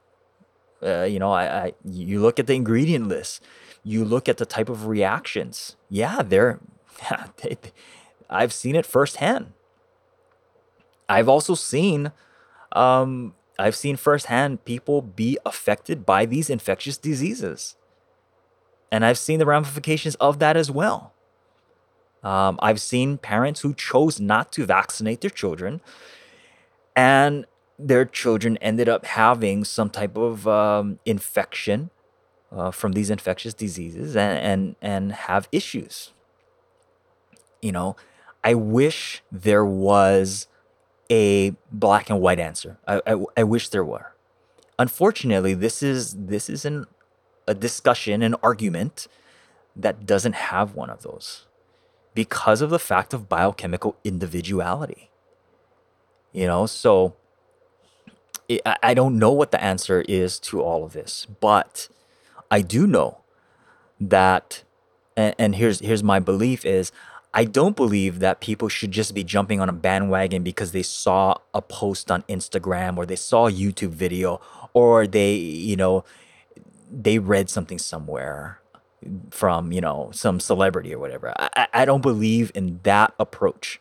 Uh, 0.83 1.03
you 1.03 1.19
know, 1.19 1.33
I, 1.33 1.65
I 1.65 1.73
you 1.85 2.21
look 2.21 2.39
at 2.39 2.47
the 2.47 2.55
ingredient 2.55 3.09
list, 3.09 3.43
you 3.83 4.05
look 4.05 4.29
at 4.29 4.37
the 4.37 4.47
type 4.47 4.69
of 4.69 4.87
reactions. 4.87 5.77
Yeah, 5.89 6.23
they're 6.23 6.61
they, 7.43 7.57
I've 8.31 8.53
seen 8.53 8.77
it 8.77 8.87
firsthand. 8.87 9.53
I've 11.09 11.29
also 11.29 11.55
seen 11.55 12.13
um, 12.73 13.35
I've 13.59 13.75
seen 13.75 13.97
firsthand 13.97 14.65
people 14.65 15.03
be 15.03 15.39
affected 15.45 16.07
by 16.07 16.27
these 16.27 16.49
infectious 16.49 16.97
diseases. 16.97 17.77
And 18.93 19.05
I've 19.05 19.19
seen 19.19 19.39
the 19.39 19.47
ramifications 19.47 20.15
of 20.17 20.39
that 20.39 20.57
as 20.57 20.71
well. 20.71 21.13
Um, 22.23 22.59
I've 22.63 22.81
seen 22.81 23.19
parents 23.19 23.61
who 23.61 23.75
chose 23.75 24.21
not 24.21 24.53
to 24.53 24.65
vaccinate 24.65 25.21
their 25.21 25.31
children, 25.31 25.81
and 26.97 27.47
their 27.79 28.05
children 28.05 28.57
ended 28.59 28.89
up 28.89 29.05
having 29.05 29.65
some 29.65 29.89
type 29.91 30.17
of 30.17 30.49
um, 30.49 30.99
infection 31.05 31.91
uh, 32.51 32.71
from 32.71 32.93
these 32.93 33.11
infectious 33.11 33.55
diseases 33.55 34.17
and, 34.17 34.39
and, 34.39 34.77
and 34.81 35.13
have 35.13 35.49
issues. 35.53 36.13
You 37.63 37.73
know, 37.73 37.97
I 38.43 38.55
wish 38.55 39.23
there 39.31 39.65
was 39.65 40.49
a 41.11 41.55
black 41.71 42.11
and 42.11 42.21
white 42.21 42.41
answer. 42.41 42.79
I, 42.87 43.01
I, 43.07 43.25
I 43.37 43.43
wish 43.45 43.69
there 43.69 43.85
were. 43.85 44.15
Unfortunately, 44.79 45.55
this 45.55 45.83
is 45.83 46.15
this 46.15 46.49
is 46.49 46.65
an, 46.65 46.87
a 47.47 47.55
discussion, 47.55 48.23
an 48.23 48.37
argument 48.43 49.09
that 49.75 50.07
doesn't 50.07 50.35
have 50.35 50.75
one 50.75 50.91
of 50.91 51.03
those 51.03 51.47
because 52.15 52.61
of 52.61 52.71
the 52.71 52.79
fact 52.79 53.13
of 53.13 53.29
biochemical 53.29 53.97
individuality. 54.05 55.11
You 56.33 56.47
know, 56.47 56.67
so 56.67 57.15
I 58.65 58.95
don't 58.95 59.19
know 59.19 59.33
what 59.33 59.51
the 59.51 59.63
answer 59.63 60.03
is 60.09 60.39
to 60.41 60.63
all 60.63 60.85
of 60.85 60.93
this, 60.95 61.27
but 61.41 61.89
I 62.51 62.63
do 62.63 62.87
know 62.87 63.19
that, 64.01 64.63
and, 65.17 65.35
and 65.39 65.55
here's 65.57 65.81
here's 65.81 66.03
my 66.03 66.19
belief 66.19 66.65
is 66.65 66.91
I 67.35 67.45
don't 67.45 67.77
believe 67.77 68.21
that 68.21 68.41
people 68.41 68.69
should 68.69 68.91
just 68.91 69.15
be 69.15 69.23
jumping 69.23 69.61
on 69.61 69.69
a 69.69 69.73
bandwagon 69.73 70.43
because 70.43 70.73
they 70.73 70.83
saw 70.83 71.35
a 71.53 71.61
post 71.61 72.11
on 72.11 72.23
Instagram 72.23 72.97
or 72.97 73.05
they 73.05 73.17
saw 73.17 73.49
a 73.49 73.53
YouTube 73.53 73.91
video 73.91 74.41
or 74.73 75.07
they, 75.07 75.35
you 75.35 75.77
know, 75.77 76.05
they 76.91 77.19
read 77.19 77.51
something 77.51 77.79
somewhere 77.79 78.61
from, 79.31 79.73
you 79.73 79.81
know, 79.81 80.11
some 80.13 80.41
celebrity 80.41 80.95
or 80.95 80.99
whatever. 80.99 81.35
I, 81.39 81.69
I 81.73 81.85
don't 81.85 82.01
believe 82.01 82.51
in 82.55 82.81
that 82.85 83.13
approach. 83.21 83.81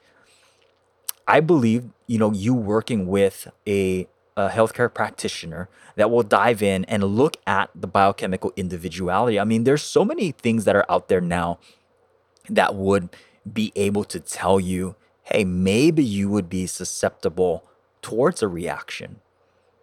I 1.25 1.39
believe, 1.39 1.85
you 2.05 2.19
know, 2.19 2.31
you 2.33 2.53
working 2.53 3.07
with 3.07 3.47
a, 3.65 4.07
a 4.37 4.49
healthcare 4.49 4.93
practitioner 4.93 5.67
that 5.95 6.11
will 6.11 6.21
dive 6.21 6.61
in 6.61 6.85
and 6.85 7.03
look 7.03 7.37
at 7.47 7.71
the 7.73 7.87
biochemical 7.87 8.53
individuality. 8.55 9.39
I 9.39 9.43
mean, 9.43 9.63
there's 9.63 9.81
so 9.81 10.05
many 10.05 10.31
things 10.31 10.63
that 10.65 10.75
are 10.75 10.85
out 10.89 11.09
there 11.09 11.19
now 11.19 11.57
that 12.47 12.75
would 12.75 13.09
be 13.51 13.73
able 13.75 14.03
to 14.05 14.19
tell 14.19 14.59
you, 14.59 14.95
hey, 15.23 15.43
maybe 15.43 16.03
you 16.03 16.29
would 16.29 16.49
be 16.49 16.67
susceptible 16.67 17.65
towards 18.01 18.41
a 18.43 18.47
reaction. 18.47 19.19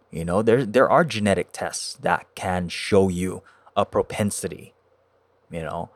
You 0.09 0.23
know, 0.23 0.41
there 0.41 0.65
there 0.65 0.89
are 0.89 1.03
genetic 1.03 1.49
tests 1.51 1.95
that 2.01 2.25
can 2.35 2.69
show 2.69 3.09
you 3.09 3.43
a 3.75 3.85
propensity. 3.85 4.73
You 5.51 5.63
know, 5.63 5.89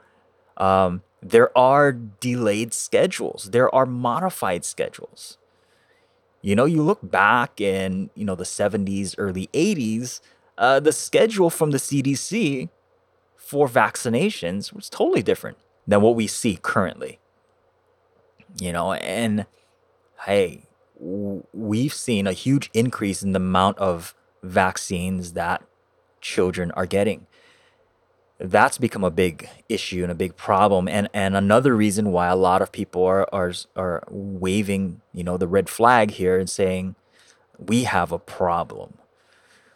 um, 0.58 1.02
there 1.22 1.58
are 1.58 1.92
delayed 1.92 2.74
schedules. 2.74 3.50
There 3.52 3.74
are 3.74 3.86
modified 3.86 4.66
schedules. 4.66 5.39
You 6.42 6.56
know, 6.56 6.66
you 6.66 6.82
look 6.82 7.00
back 7.04 7.60
in 7.60 8.10
you 8.16 8.26
know 8.26 8.36
the 8.36 8.44
70s, 8.44 9.16
early 9.18 9.50
80s, 9.54 10.22
uh, 10.58 10.80
the 10.80 10.92
schedule 10.92 11.50
from 11.50 11.72
the 11.72 11.78
CDC 11.78 12.70
for 13.38 13.68
vaccinations 13.68 14.74
was 14.74 14.90
totally 14.90 15.22
different 15.22 15.58
than 15.88 16.02
what 16.02 16.16
we 16.16 16.28
see 16.28 16.60
currently 16.62 17.20
you 18.58 18.74
know, 18.74 18.94
and 18.94 19.46
hey, 20.26 20.64
we've 21.00 21.94
seen 21.94 22.28
a 22.28 22.34
huge 22.34 22.70
increase 22.74 23.24
in 23.24 23.32
the 23.32 23.38
amount 23.38 23.78
of 23.78 24.16
vaccines 24.44 25.34
that 25.34 25.64
children 26.22 26.72
are 26.72 26.86
getting. 26.86 27.28
That's 28.40 28.78
become 28.78 29.04
a 29.04 29.12
big 29.12 29.50
issue 29.68 30.02
and 30.04 30.12
a 30.12 30.16
big 30.16 30.36
problem. 30.36 30.88
And 30.88 31.10
and 31.14 31.36
another 31.36 31.76
reason 31.76 32.12
why 32.12 32.28
a 32.28 32.36
lot 32.36 32.62
of 32.62 32.72
people 32.72 33.04
are 33.04 33.28
are 33.34 33.54
are 33.76 34.04
waving 34.10 35.02
you 35.14 35.24
know 35.24 35.38
the 35.38 35.48
red 35.48 35.70
flag 35.70 36.12
here 36.12 36.40
and 36.40 36.50
saying 36.50 36.96
we 37.58 37.84
have 37.84 38.12
a 38.12 38.20
problem. 38.20 38.98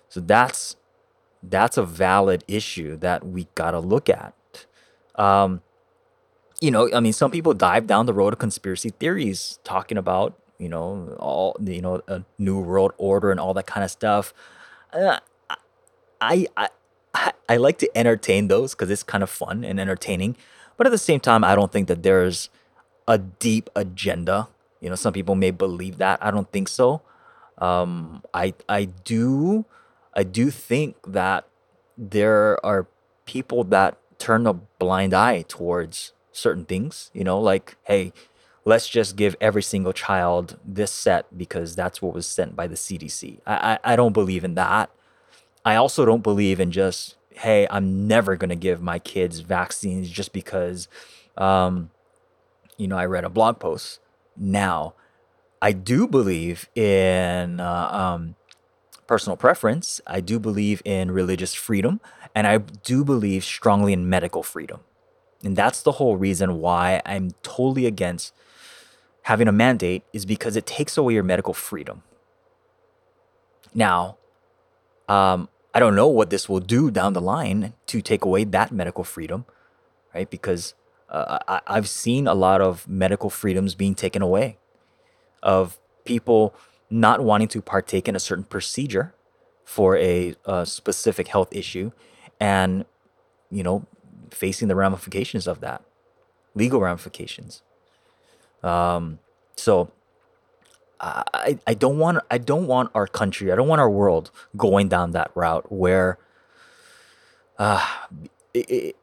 So 0.10 0.20
that's 0.20 0.76
that's 1.42 1.78
a 1.78 1.84
valid 1.84 2.44
issue 2.48 2.96
that 2.98 3.26
we 3.26 3.48
got 3.56 3.72
to 3.72 3.80
look 3.80 4.10
at. 4.10 4.34
Um 5.16 5.62
you 6.62 6.72
know 6.72 6.90
i 6.94 7.00
mean 7.02 7.12
some 7.12 7.30
people 7.30 7.54
dive 7.54 7.88
down 7.88 8.06
the 8.06 8.14
road 8.14 8.32
of 8.32 8.40
conspiracy 8.40 8.90
theories 8.92 9.60
talking 9.66 9.98
about 9.98 10.40
you 10.64 10.70
know 10.70 11.16
all 11.20 11.58
you 11.62 11.82
know 11.82 12.02
a 12.08 12.24
new 12.38 12.60
world 12.60 12.94
order 12.98 13.32
and 13.32 13.40
all 13.40 13.54
that 13.54 13.68
kind 13.68 13.84
of 13.84 13.92
stuff. 13.92 14.34
Uh, 14.92 15.20
I, 16.22 16.48
I 16.56 16.70
I, 17.14 17.58
like 17.58 17.78
to 17.80 17.98
entertain 17.98 18.48
those 18.48 18.74
because 18.74 18.90
it's 18.90 19.04
kind 19.04 19.24
of 19.24 19.30
fun 19.30 19.64
and 19.64 19.80
entertaining. 19.80 20.36
But 20.78 20.88
at 20.88 20.90
the 20.90 20.98
same 20.98 21.20
time, 21.20 21.44
I 21.44 21.56
don't 21.56 21.72
think 21.72 21.88
that 21.88 22.04
there's 22.04 22.50
a 23.08 23.18
deep 23.18 23.70
agenda. 23.76 24.48
You 24.82 24.90
know, 24.90 24.96
some 24.96 25.14
people 25.14 25.36
may 25.36 25.52
believe 25.52 25.98
that. 25.98 26.20
I 26.24 26.32
don't 26.32 26.52
think 26.52 26.68
so. 26.68 27.02
Um, 27.60 28.24
I 28.34 28.54
I 28.68 28.86
do 28.86 29.66
I 30.14 30.24
do 30.24 30.50
think 30.50 30.96
that 31.08 31.48
there 31.98 32.64
are 32.66 32.88
people 33.26 33.64
that 33.66 33.98
turn 34.18 34.48
a 34.48 34.54
blind 34.54 35.14
eye 35.14 35.44
towards 35.44 36.14
certain 36.32 36.66
things. 36.66 37.12
You 37.14 37.24
know, 37.24 37.40
like 37.40 37.78
hey, 37.84 38.14
let's 38.66 38.90
just 38.90 39.16
give 39.16 39.36
every 39.40 39.64
single 39.64 39.94
child 39.94 40.58
this 40.66 40.92
set 40.92 41.38
because 41.38 41.76
that's 41.76 42.02
what 42.02 42.14
was 42.14 42.26
sent 42.26 42.56
by 42.56 42.66
the 42.66 42.76
CDC. 42.76 43.42
I 43.46 43.78
I, 43.84 43.94
I 43.94 43.96
don't 43.96 44.14
believe 44.14 44.44
in 44.44 44.56
that. 44.56 44.90
I 45.66 45.76
also 45.76 46.06
don't 46.06 46.24
believe 46.24 46.60
in 46.60 46.72
just, 46.72 47.16
hey, 47.32 47.68
I'm 47.70 48.08
never 48.08 48.36
going 48.36 48.50
to 48.50 48.56
give 48.56 48.82
my 48.82 49.00
kids 49.00 49.40
vaccines 49.40 50.10
just 50.10 50.34
because, 50.34 50.88
um, 51.38 51.90
you 52.78 52.88
know, 52.88 52.98
I 52.98 53.06
read 53.06 53.24
a 53.24 53.30
blog 53.30 53.60
post. 53.60 54.00
Now, 54.36 54.94
I 55.62 55.72
do 55.72 56.08
believe 56.08 56.68
in 56.76 57.60
uh, 57.60 57.90
um, 57.92 58.36
personal 59.08 59.38
preference. 59.38 60.02
I 60.06 60.20
do 60.20 60.40
believe 60.40 60.82
in 60.84 61.12
religious 61.12 61.54
freedom. 61.54 62.02
And 62.36 62.48
I 62.48 62.58
do 62.58 63.06
believe 63.06 63.44
strongly 63.44 63.94
in 63.94 64.10
medical 64.10 64.44
freedom. 64.44 64.82
And 65.44 65.56
that's 65.56 65.82
the 65.82 65.94
whole 65.94 66.18
reason 66.18 66.60
why 66.60 67.02
I'm 67.06 67.32
totally 67.44 67.86
against 67.86 68.34
having 69.24 69.48
a 69.48 69.52
mandate, 69.54 70.04
is 70.12 70.26
because 70.26 70.58
it 70.58 70.66
takes 70.66 70.98
away 70.98 71.14
your 71.14 71.24
medical 71.24 71.54
freedom. 71.54 72.04
Now, 73.74 74.18
um, 75.08 75.48
I 75.74 75.80
don't 75.80 75.96
know 75.96 76.08
what 76.08 76.30
this 76.30 76.48
will 76.48 76.60
do 76.60 76.92
down 76.92 77.14
the 77.14 77.22
line 77.22 77.74
to 77.88 78.02
take 78.02 78.24
away 78.24 78.44
that 78.44 78.72
medical 78.72 79.04
freedom, 79.04 79.46
right? 80.14 80.30
Because 80.30 80.76
uh, 81.10 81.40
I, 81.48 81.62
I've 81.66 81.90
seen 81.90 82.28
a 82.28 82.34
lot 82.34 82.62
of 82.62 82.88
medical 82.88 83.30
freedoms 83.30 83.74
being 83.76 83.96
taken 83.96 84.22
away, 84.22 84.58
of 85.42 85.80
people 86.06 86.54
not 86.90 87.22
wanting 87.22 87.48
to 87.50 87.62
partake 87.62 88.08
in 88.08 88.16
a 88.16 88.20
certain 88.20 88.44
procedure 88.44 89.16
for 89.64 89.98
a, 89.98 90.36
a 90.46 90.66
specific 90.66 91.30
health 91.30 91.50
issue, 91.52 91.92
and 92.40 92.86
you 93.50 93.64
know, 93.64 93.86
facing 94.30 94.68
the 94.68 94.76
ramifications 94.76 95.48
of 95.48 95.60
that, 95.62 95.84
legal 96.54 96.80
ramifications. 96.80 97.62
Um, 98.62 99.20
so 99.56 99.92
I, 101.04 101.60
I 101.68 101.74
don't 101.74 102.00
want 102.00 102.20
I 102.32 102.38
don't 102.38 102.66
want 102.66 102.92
our 102.96 103.08
country, 103.08 103.52
I 103.52 103.56
don't 103.56 103.68
want 103.68 103.82
our 103.82 103.90
world 103.90 104.32
going 104.56 104.88
down 104.88 105.12
that 105.12 105.32
route 105.36 105.70
where 105.72 106.18
uh, 107.60 107.86
it, 108.54 108.96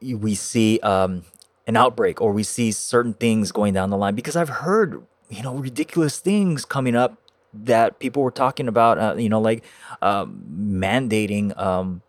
it, 0.00 0.14
we 0.14 0.34
see 0.34 0.78
um, 0.80 1.24
an 1.66 1.76
outbreak 1.76 2.20
or 2.20 2.32
we 2.32 2.44
see 2.44 2.70
certain 2.70 3.14
things 3.14 3.50
going 3.50 3.74
down 3.74 3.90
the 3.90 3.96
line. 3.96 4.14
Because 4.14 4.36
I've 4.36 4.48
heard 4.48 5.04
you 5.28 5.42
know 5.42 5.56
ridiculous 5.56 6.20
things 6.20 6.64
coming 6.64 6.94
up 6.94 7.18
that 7.52 7.98
people 7.98 8.22
were 8.22 8.30
talking 8.30 8.68
about 8.68 8.98
uh, 8.98 9.14
you 9.18 9.28
know 9.28 9.40
like 9.40 9.64
um, 10.00 10.44
mandating 10.48 11.58
um, 11.58 12.02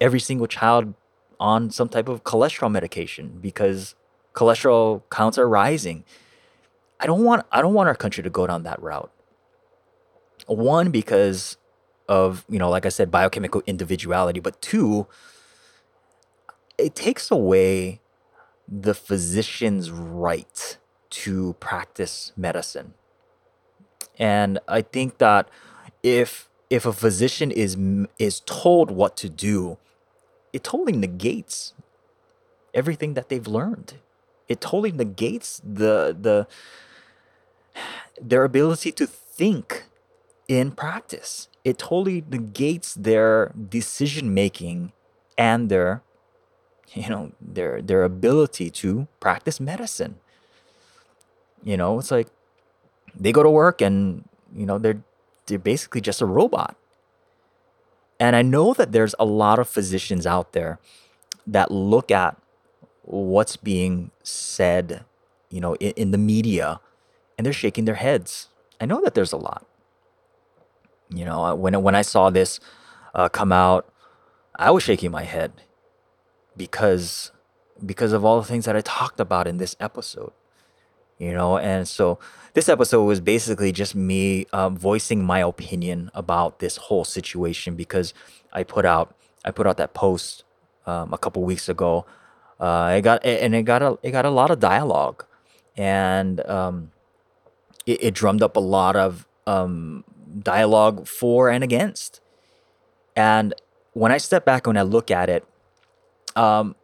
every 0.00 0.20
single 0.20 0.46
child 0.46 0.94
on 1.40 1.70
some 1.70 1.88
type 1.88 2.08
of 2.08 2.22
cholesterol 2.22 2.70
medication 2.70 3.38
because 3.40 3.96
cholesterol 4.32 5.02
counts 5.10 5.36
are 5.38 5.48
rising 5.48 6.04
I 7.02 7.06
don't 7.06 7.24
want 7.24 7.44
I 7.50 7.60
don't 7.60 7.74
want 7.74 7.88
our 7.88 7.96
country 7.96 8.22
to 8.22 8.30
go 8.30 8.46
down 8.46 8.62
that 8.62 8.80
route. 8.80 9.10
One 10.46 10.90
because 10.90 11.56
of, 12.08 12.44
you 12.48 12.58
know, 12.58 12.70
like 12.70 12.86
I 12.86 12.90
said 12.90 13.10
biochemical 13.10 13.62
individuality, 13.66 14.38
but 14.38 14.62
two 14.62 15.08
it 16.78 16.94
takes 16.94 17.30
away 17.30 18.00
the 18.68 18.94
physician's 18.94 19.90
right 19.90 20.78
to 21.10 21.54
practice 21.54 22.32
medicine. 22.36 22.94
And 24.18 24.60
I 24.68 24.82
think 24.82 25.18
that 25.18 25.48
if 26.04 26.48
if 26.70 26.86
a 26.86 26.92
physician 26.92 27.50
is 27.50 27.76
is 28.20 28.40
told 28.46 28.92
what 28.92 29.16
to 29.18 29.28
do, 29.28 29.78
it 30.52 30.62
totally 30.62 30.92
negates 30.92 31.74
everything 32.72 33.14
that 33.14 33.28
they've 33.28 33.46
learned. 33.46 33.94
It 34.48 34.60
totally 34.60 34.92
negates 34.92 35.60
the 35.64 36.16
the 36.18 36.46
their 38.20 38.44
ability 38.44 38.92
to 38.92 39.06
think 39.06 39.84
in 40.48 40.72
practice. 40.72 41.48
It 41.64 41.78
totally 41.78 42.24
negates 42.28 42.94
their 42.94 43.52
decision 43.54 44.34
making 44.34 44.92
and 45.38 45.68
their 45.68 46.02
you 46.94 47.08
know 47.08 47.32
their 47.40 47.80
their 47.80 48.02
ability 48.04 48.70
to 48.70 49.08
practice 49.20 49.60
medicine. 49.60 50.16
You 51.62 51.76
know, 51.76 51.98
it's 51.98 52.10
like 52.10 52.28
they 53.14 53.32
go 53.32 53.42
to 53.42 53.50
work 53.50 53.80
and 53.80 54.28
you 54.54 54.66
know 54.66 54.78
they're 54.78 55.02
they're 55.46 55.58
basically 55.58 56.00
just 56.00 56.20
a 56.20 56.26
robot. 56.26 56.76
And 58.20 58.36
I 58.36 58.42
know 58.42 58.72
that 58.74 58.92
there's 58.92 59.14
a 59.18 59.24
lot 59.24 59.58
of 59.58 59.68
physicians 59.68 60.26
out 60.26 60.52
there 60.52 60.78
that 61.46 61.72
look 61.72 62.10
at 62.10 62.36
what's 63.02 63.56
being 63.56 64.12
said, 64.22 65.04
you 65.50 65.60
know, 65.60 65.74
in, 65.76 65.90
in 65.96 66.10
the 66.12 66.18
media 66.18 66.78
and 67.42 67.46
they're 67.46 67.52
shaking 67.52 67.86
their 67.86 67.96
heads. 67.96 68.50
I 68.80 68.86
know 68.86 69.00
that 69.02 69.14
there's 69.14 69.32
a 69.32 69.36
lot. 69.36 69.66
You 71.08 71.24
know, 71.24 71.56
when 71.56 71.82
when 71.82 71.96
I 71.96 72.02
saw 72.02 72.30
this 72.30 72.60
uh, 73.16 73.28
come 73.28 73.50
out, 73.50 73.92
I 74.54 74.70
was 74.70 74.84
shaking 74.84 75.10
my 75.10 75.24
head 75.24 75.50
because 76.56 77.32
because 77.84 78.12
of 78.12 78.24
all 78.24 78.40
the 78.40 78.46
things 78.46 78.64
that 78.66 78.76
I 78.76 78.80
talked 78.80 79.18
about 79.18 79.48
in 79.48 79.56
this 79.56 79.74
episode. 79.80 80.30
You 81.18 81.34
know, 81.34 81.58
and 81.58 81.88
so 81.88 82.20
this 82.54 82.68
episode 82.68 83.02
was 83.02 83.20
basically 83.20 83.72
just 83.72 83.96
me 83.96 84.46
um, 84.52 84.76
voicing 84.76 85.24
my 85.24 85.40
opinion 85.40 86.12
about 86.14 86.60
this 86.60 86.76
whole 86.76 87.04
situation 87.04 87.74
because 87.74 88.14
I 88.52 88.62
put 88.62 88.84
out 88.84 89.16
I 89.44 89.50
put 89.50 89.66
out 89.66 89.78
that 89.78 89.94
post 89.94 90.44
um, 90.86 91.12
a 91.12 91.18
couple 91.18 91.42
weeks 91.42 91.68
ago. 91.68 92.06
Uh, 92.60 92.94
it 92.98 93.02
got 93.02 93.26
and 93.26 93.52
it 93.52 93.64
got 93.64 93.82
a 93.82 93.98
it 94.04 94.12
got 94.12 94.24
a 94.24 94.30
lot 94.30 94.52
of 94.52 94.60
dialogue, 94.60 95.24
and 95.76 96.38
um, 96.46 96.91
it, 97.86 98.04
it 98.04 98.14
drummed 98.14 98.42
up 98.42 98.56
a 98.56 98.60
lot 98.60 98.96
of 98.96 99.26
um, 99.46 100.04
dialogue 100.38 101.06
for 101.06 101.50
and 101.50 101.62
against. 101.64 102.20
And 103.16 103.54
when 103.92 104.12
I 104.12 104.18
step 104.18 104.44
back 104.44 104.66
and 104.66 104.78
I 104.78 104.82
look 104.82 105.10
at 105.10 105.28
it, 105.28 105.46
um, 106.34 106.76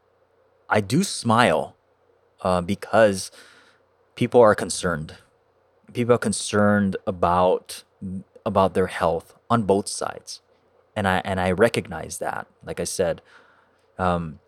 I 0.68 0.80
do 0.80 1.02
smile 1.02 1.74
uh, 2.42 2.60
because 2.60 3.30
people 4.14 4.40
are 4.40 4.54
concerned. 4.54 5.16
People 5.92 6.14
are 6.14 6.18
concerned 6.18 6.96
about 7.06 7.84
about 8.44 8.74
their 8.74 8.86
health 8.86 9.34
on 9.50 9.62
both 9.62 9.88
sides, 9.88 10.42
and 10.94 11.08
I 11.08 11.22
and 11.24 11.40
I 11.40 11.50
recognize 11.52 12.18
that. 12.18 12.46
Like 12.62 12.78
I 12.78 12.84
said, 12.84 13.22
um, 13.98 14.38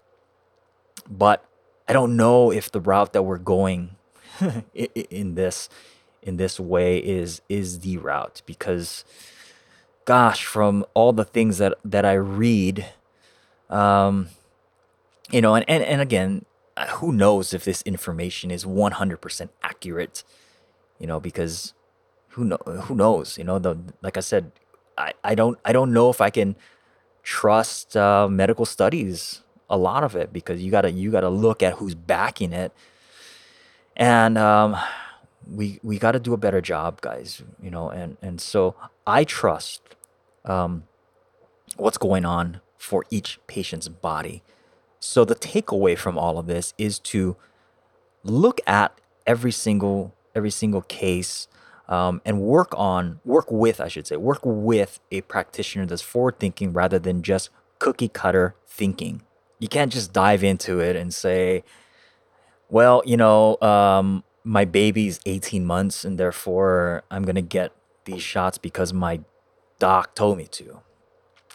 but 1.08 1.44
I 1.88 1.94
don't 1.94 2.16
know 2.16 2.52
if 2.52 2.70
the 2.70 2.80
route 2.80 3.14
that 3.14 3.22
we're 3.22 3.38
going 3.38 3.96
in 4.74 5.34
this 5.34 5.70
in 6.22 6.36
this 6.36 6.60
way 6.60 6.98
is 6.98 7.40
is 7.48 7.80
the 7.80 7.96
route 7.98 8.42
because 8.46 9.04
gosh 10.04 10.44
from 10.44 10.84
all 10.94 11.12
the 11.12 11.24
things 11.24 11.58
that 11.58 11.74
that 11.84 12.04
i 12.04 12.12
read 12.12 12.86
um 13.68 14.28
you 15.30 15.40
know 15.40 15.54
and 15.54 15.64
and, 15.68 15.82
and 15.82 16.00
again 16.00 16.44
uh, 16.76 16.86
who 16.86 17.12
knows 17.12 17.52
if 17.52 17.64
this 17.64 17.82
information 17.82 18.50
is 18.50 18.64
100% 18.64 19.48
accurate 19.62 20.24
you 20.98 21.06
know 21.06 21.20
because 21.20 21.74
who 22.30 22.44
know 22.44 22.58
who 22.84 22.94
knows 22.94 23.38
you 23.38 23.44
know 23.44 23.58
the 23.58 23.76
like 24.02 24.16
i 24.16 24.20
said 24.20 24.52
i 24.96 25.12
i 25.24 25.34
don't 25.34 25.58
i 25.64 25.72
don't 25.72 25.92
know 25.92 26.10
if 26.10 26.20
i 26.20 26.30
can 26.30 26.54
trust 27.22 27.96
uh, 27.96 28.28
medical 28.28 28.64
studies 28.64 29.42
a 29.70 29.78
lot 29.78 30.02
of 30.02 30.16
it 30.16 30.32
because 30.32 30.60
you 30.60 30.70
gotta 30.70 30.90
you 30.90 31.10
gotta 31.10 31.28
look 31.28 31.62
at 31.62 31.74
who's 31.74 31.94
backing 31.94 32.52
it. 32.52 32.72
And 33.96 34.36
um 34.36 34.76
we 35.50 35.80
we 35.82 35.98
got 35.98 36.12
to 36.12 36.20
do 36.20 36.32
a 36.32 36.36
better 36.36 36.60
job, 36.60 37.00
guys. 37.00 37.42
You 37.60 37.70
know, 37.70 37.90
and 37.90 38.16
and 38.22 38.40
so 38.40 38.74
I 39.06 39.24
trust 39.24 39.82
um, 40.44 40.84
what's 41.76 41.98
going 41.98 42.24
on 42.24 42.60
for 42.78 43.04
each 43.10 43.38
patient's 43.46 43.88
body. 43.88 44.42
So 44.98 45.24
the 45.24 45.34
takeaway 45.34 45.96
from 45.96 46.18
all 46.18 46.38
of 46.38 46.46
this 46.46 46.74
is 46.78 46.98
to 47.00 47.36
look 48.22 48.60
at 48.66 48.98
every 49.26 49.52
single 49.52 50.14
every 50.34 50.50
single 50.50 50.82
case 50.82 51.48
um, 51.88 52.20
and 52.24 52.40
work 52.40 52.72
on 52.76 53.20
work 53.24 53.50
with 53.50 53.80
I 53.80 53.88
should 53.88 54.06
say 54.06 54.16
work 54.16 54.40
with 54.44 55.00
a 55.10 55.22
practitioner 55.22 55.86
that's 55.86 56.02
forward 56.02 56.38
thinking 56.38 56.72
rather 56.72 56.98
than 56.98 57.22
just 57.22 57.50
cookie 57.78 58.08
cutter 58.08 58.54
thinking. 58.66 59.22
You 59.58 59.68
can't 59.68 59.92
just 59.92 60.12
dive 60.12 60.42
into 60.42 60.80
it 60.80 60.96
and 60.96 61.12
say, 61.12 61.64
well, 62.70 63.02
you 63.04 63.16
know, 63.16 63.60
um, 63.60 64.24
my 64.50 64.64
baby's 64.64 65.20
18 65.26 65.64
months 65.64 66.04
and 66.04 66.18
therefore 66.18 67.04
I'm 67.08 67.22
gonna 67.22 67.40
get 67.40 67.70
these 68.04 68.20
shots 68.20 68.58
because 68.58 68.92
my 68.92 69.20
doc 69.78 70.16
told 70.16 70.38
me 70.38 70.46
to. 70.46 70.80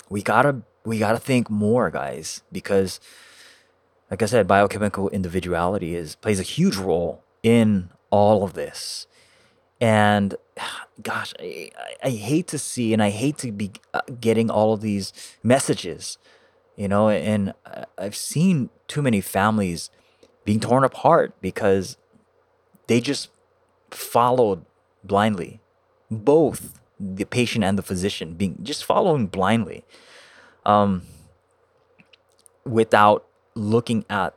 We 0.07 0.21
gotta 0.21 0.61
we 0.85 0.97
gotta 0.99 1.17
think 1.17 1.49
more, 1.49 1.91
guys, 1.91 2.41
because 2.53 3.01
like 4.09 4.23
I 4.23 4.27
said, 4.27 4.47
biochemical 4.47 5.09
individuality 5.09 5.93
is 5.93 6.15
plays 6.15 6.39
a 6.39 6.43
huge 6.43 6.77
role 6.77 7.21
in 7.43 7.89
all 8.11 8.45
of 8.45 8.53
this. 8.53 9.07
And 9.81 10.35
gosh, 11.01 11.33
I, 11.37 11.71
I 12.01 12.11
hate 12.11 12.47
to 12.47 12.57
see 12.57 12.93
and 12.93 13.03
I 13.03 13.09
hate 13.09 13.37
to 13.39 13.51
be 13.51 13.73
uh, 13.93 14.03
getting 14.21 14.49
all 14.49 14.71
of 14.71 14.79
these 14.79 15.11
messages, 15.43 16.17
you 16.77 16.87
know, 16.87 17.09
and 17.09 17.55
I've 17.97 18.15
seen 18.15 18.69
too 18.87 19.01
many 19.01 19.19
families 19.19 19.89
being 20.45 20.61
torn 20.61 20.85
apart 20.85 21.33
because 21.41 21.97
they 22.87 23.01
just 23.01 23.29
followed 23.91 24.65
blindly, 25.03 25.59
both 26.09 26.79
the 26.99 27.25
patient 27.25 27.63
and 27.63 27.77
the 27.77 27.83
physician 27.83 28.35
being 28.35 28.57
just 28.63 28.85
following 28.85 29.27
blindly, 29.27 29.83
um, 30.65 31.03
without 32.65 33.25
looking 33.53 34.05
at 34.09 34.33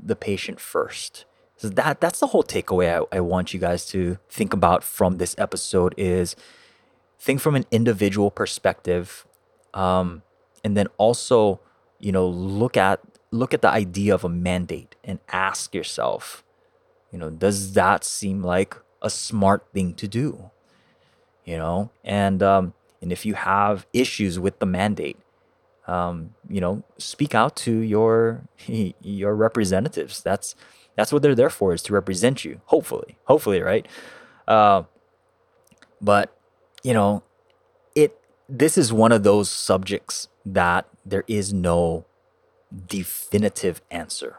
the 0.00 0.16
patient 0.16 0.60
first. 0.60 1.24
So 1.56 1.68
that 1.68 2.00
that's 2.00 2.18
the 2.18 2.28
whole 2.28 2.42
takeaway 2.42 3.06
I, 3.12 3.16
I 3.16 3.20
want 3.20 3.54
you 3.54 3.60
guys 3.60 3.86
to 3.86 4.18
think 4.28 4.52
about 4.52 4.82
from 4.82 5.18
this 5.18 5.34
episode 5.38 5.94
is 5.96 6.34
think 7.20 7.40
from 7.40 7.54
an 7.54 7.66
individual 7.70 8.30
perspective, 8.30 9.26
um, 9.72 10.22
and 10.64 10.76
then 10.76 10.88
also 10.98 11.60
you 12.00 12.10
know 12.10 12.26
look 12.26 12.76
at 12.76 13.00
look 13.30 13.54
at 13.54 13.62
the 13.62 13.68
idea 13.68 14.12
of 14.14 14.24
a 14.24 14.28
mandate 14.28 14.96
and 15.04 15.20
ask 15.30 15.74
yourself, 15.74 16.42
you 17.12 17.18
know, 17.18 17.30
does 17.30 17.74
that 17.74 18.04
seem 18.04 18.42
like 18.42 18.76
a 19.02 19.10
smart 19.10 19.66
thing 19.72 19.94
to 19.94 20.08
do? 20.08 20.50
You 21.44 21.58
know, 21.58 21.90
and 22.02 22.42
um, 22.42 22.74
and 23.00 23.12
if 23.12 23.26
you 23.26 23.34
have 23.34 23.86
issues 23.92 24.38
with 24.38 24.58
the 24.58 24.66
mandate, 24.66 25.18
um, 25.86 26.34
you 26.48 26.60
know, 26.60 26.84
speak 26.98 27.34
out 27.34 27.56
to 27.56 27.72
your 27.72 28.42
your 29.02 29.34
representatives. 29.34 30.22
That's 30.22 30.54
that's 30.96 31.12
what 31.12 31.22
they're 31.22 31.34
there 31.34 31.50
for 31.50 31.72
is 31.72 31.82
to 31.84 31.92
represent 31.92 32.44
you. 32.44 32.60
Hopefully, 32.66 33.18
hopefully, 33.24 33.60
right? 33.60 33.86
Uh, 34.46 34.84
but 36.00 36.36
you 36.82 36.94
know, 36.94 37.22
it 37.94 38.18
this 38.48 38.78
is 38.78 38.92
one 38.92 39.12
of 39.12 39.22
those 39.22 39.50
subjects 39.50 40.28
that 40.44 40.86
there 41.04 41.24
is 41.26 41.52
no 41.52 42.04
definitive 42.86 43.82
answer, 43.90 44.38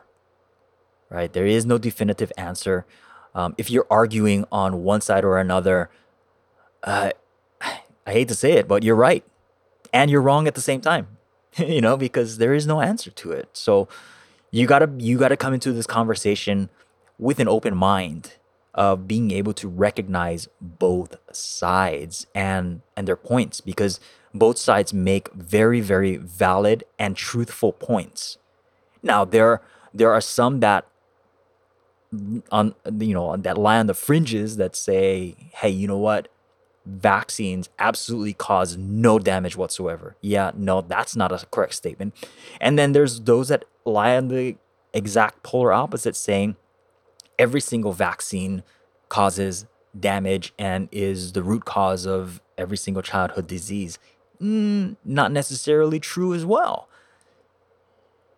right? 1.14 1.32
There 1.32 1.46
is 1.46 1.66
no 1.66 1.78
definitive 1.78 2.32
answer. 2.38 2.86
Um, 3.36 3.56
if 3.58 3.70
you're 3.70 3.88
arguing 3.90 4.46
on 4.52 4.84
one 4.84 5.00
side 5.00 5.24
or 5.24 5.38
another, 5.38 5.90
uh, 6.84 7.12
I 7.62 8.12
hate 8.12 8.28
to 8.28 8.36
say 8.36 8.54
it, 8.54 8.68
but 8.68 8.84
you're 8.84 8.96
right 8.96 9.24
and 9.94 10.10
you're 10.12 10.22
wrong 10.22 10.48
at 10.48 10.56
the 10.56 10.62
same 10.62 10.82
time, 10.82 11.08
you 11.58 11.80
know, 11.80 11.96
because 11.96 12.38
there 12.40 12.54
is 12.54 12.68
no 12.68 12.82
answer 12.82 13.12
to 13.12 13.32
it. 13.32 13.50
So 13.54 13.88
you 14.52 14.68
gotta 14.68 14.90
you 14.98 15.18
gotta 15.18 15.38
come 15.38 15.54
into 15.54 15.72
this 15.72 15.88
conversation 15.88 16.70
with 17.18 17.40
an 17.40 17.48
open 17.48 17.78
mind 17.78 18.34
of 18.74 19.08
being 19.08 19.30
able 19.32 19.54
to 19.54 19.68
recognize 19.68 20.48
both 20.60 21.16
sides 21.32 22.26
and 22.34 22.82
and 22.98 23.08
their 23.08 23.16
points 23.16 23.62
because 23.62 24.00
both 24.34 24.58
sides 24.58 24.94
make 24.94 25.32
very 25.34 25.80
very 25.80 26.18
valid 26.18 26.84
and 26.98 27.16
truthful 27.16 27.72
points 27.72 28.38
now 29.04 29.24
there 29.24 29.62
there 29.94 30.12
are 30.12 30.22
some 30.22 30.60
that 30.60 30.86
on 32.52 32.76
you 33.00 33.14
know 33.14 33.36
that 33.38 33.58
lie 33.58 33.80
on 33.80 33.88
the 33.88 33.94
fringes 33.94 34.58
that 34.58 34.76
say 34.76 35.36
hey 35.56 35.70
you 35.70 35.88
know 35.88 35.98
what? 35.98 36.28
Vaccines 36.86 37.70
absolutely 37.80 38.34
cause 38.34 38.76
no 38.78 39.20
damage 39.20 39.56
whatsoever. 39.56 40.16
Yeah 40.22 40.52
no 40.56 40.82
that's 40.82 41.16
not 41.16 41.32
a 41.32 41.46
correct 41.48 41.74
statement. 41.76 42.14
And 42.60 42.78
then 42.78 42.92
there's 42.92 43.22
those 43.22 43.50
that 43.50 43.66
lie 43.86 44.16
on 44.16 44.28
the 44.28 44.58
exact 44.94 45.44
polar 45.44 45.74
opposite 45.74 46.16
saying 46.16 46.56
every 47.40 47.62
single 47.62 47.94
vaccine 47.94 48.64
causes 49.10 49.66
damage 50.00 50.54
and 50.58 50.90
is 50.92 51.34
the 51.34 51.44
root 51.44 51.66
cause 51.66 52.06
of 52.06 52.42
every 52.58 52.78
single 52.78 53.02
childhood 53.02 53.48
disease. 53.48 53.98
Mm, 54.42 54.98
not 55.06 55.32
necessarily 55.32 56.00
true 56.00 56.34
as 56.34 56.46
well 56.46 56.90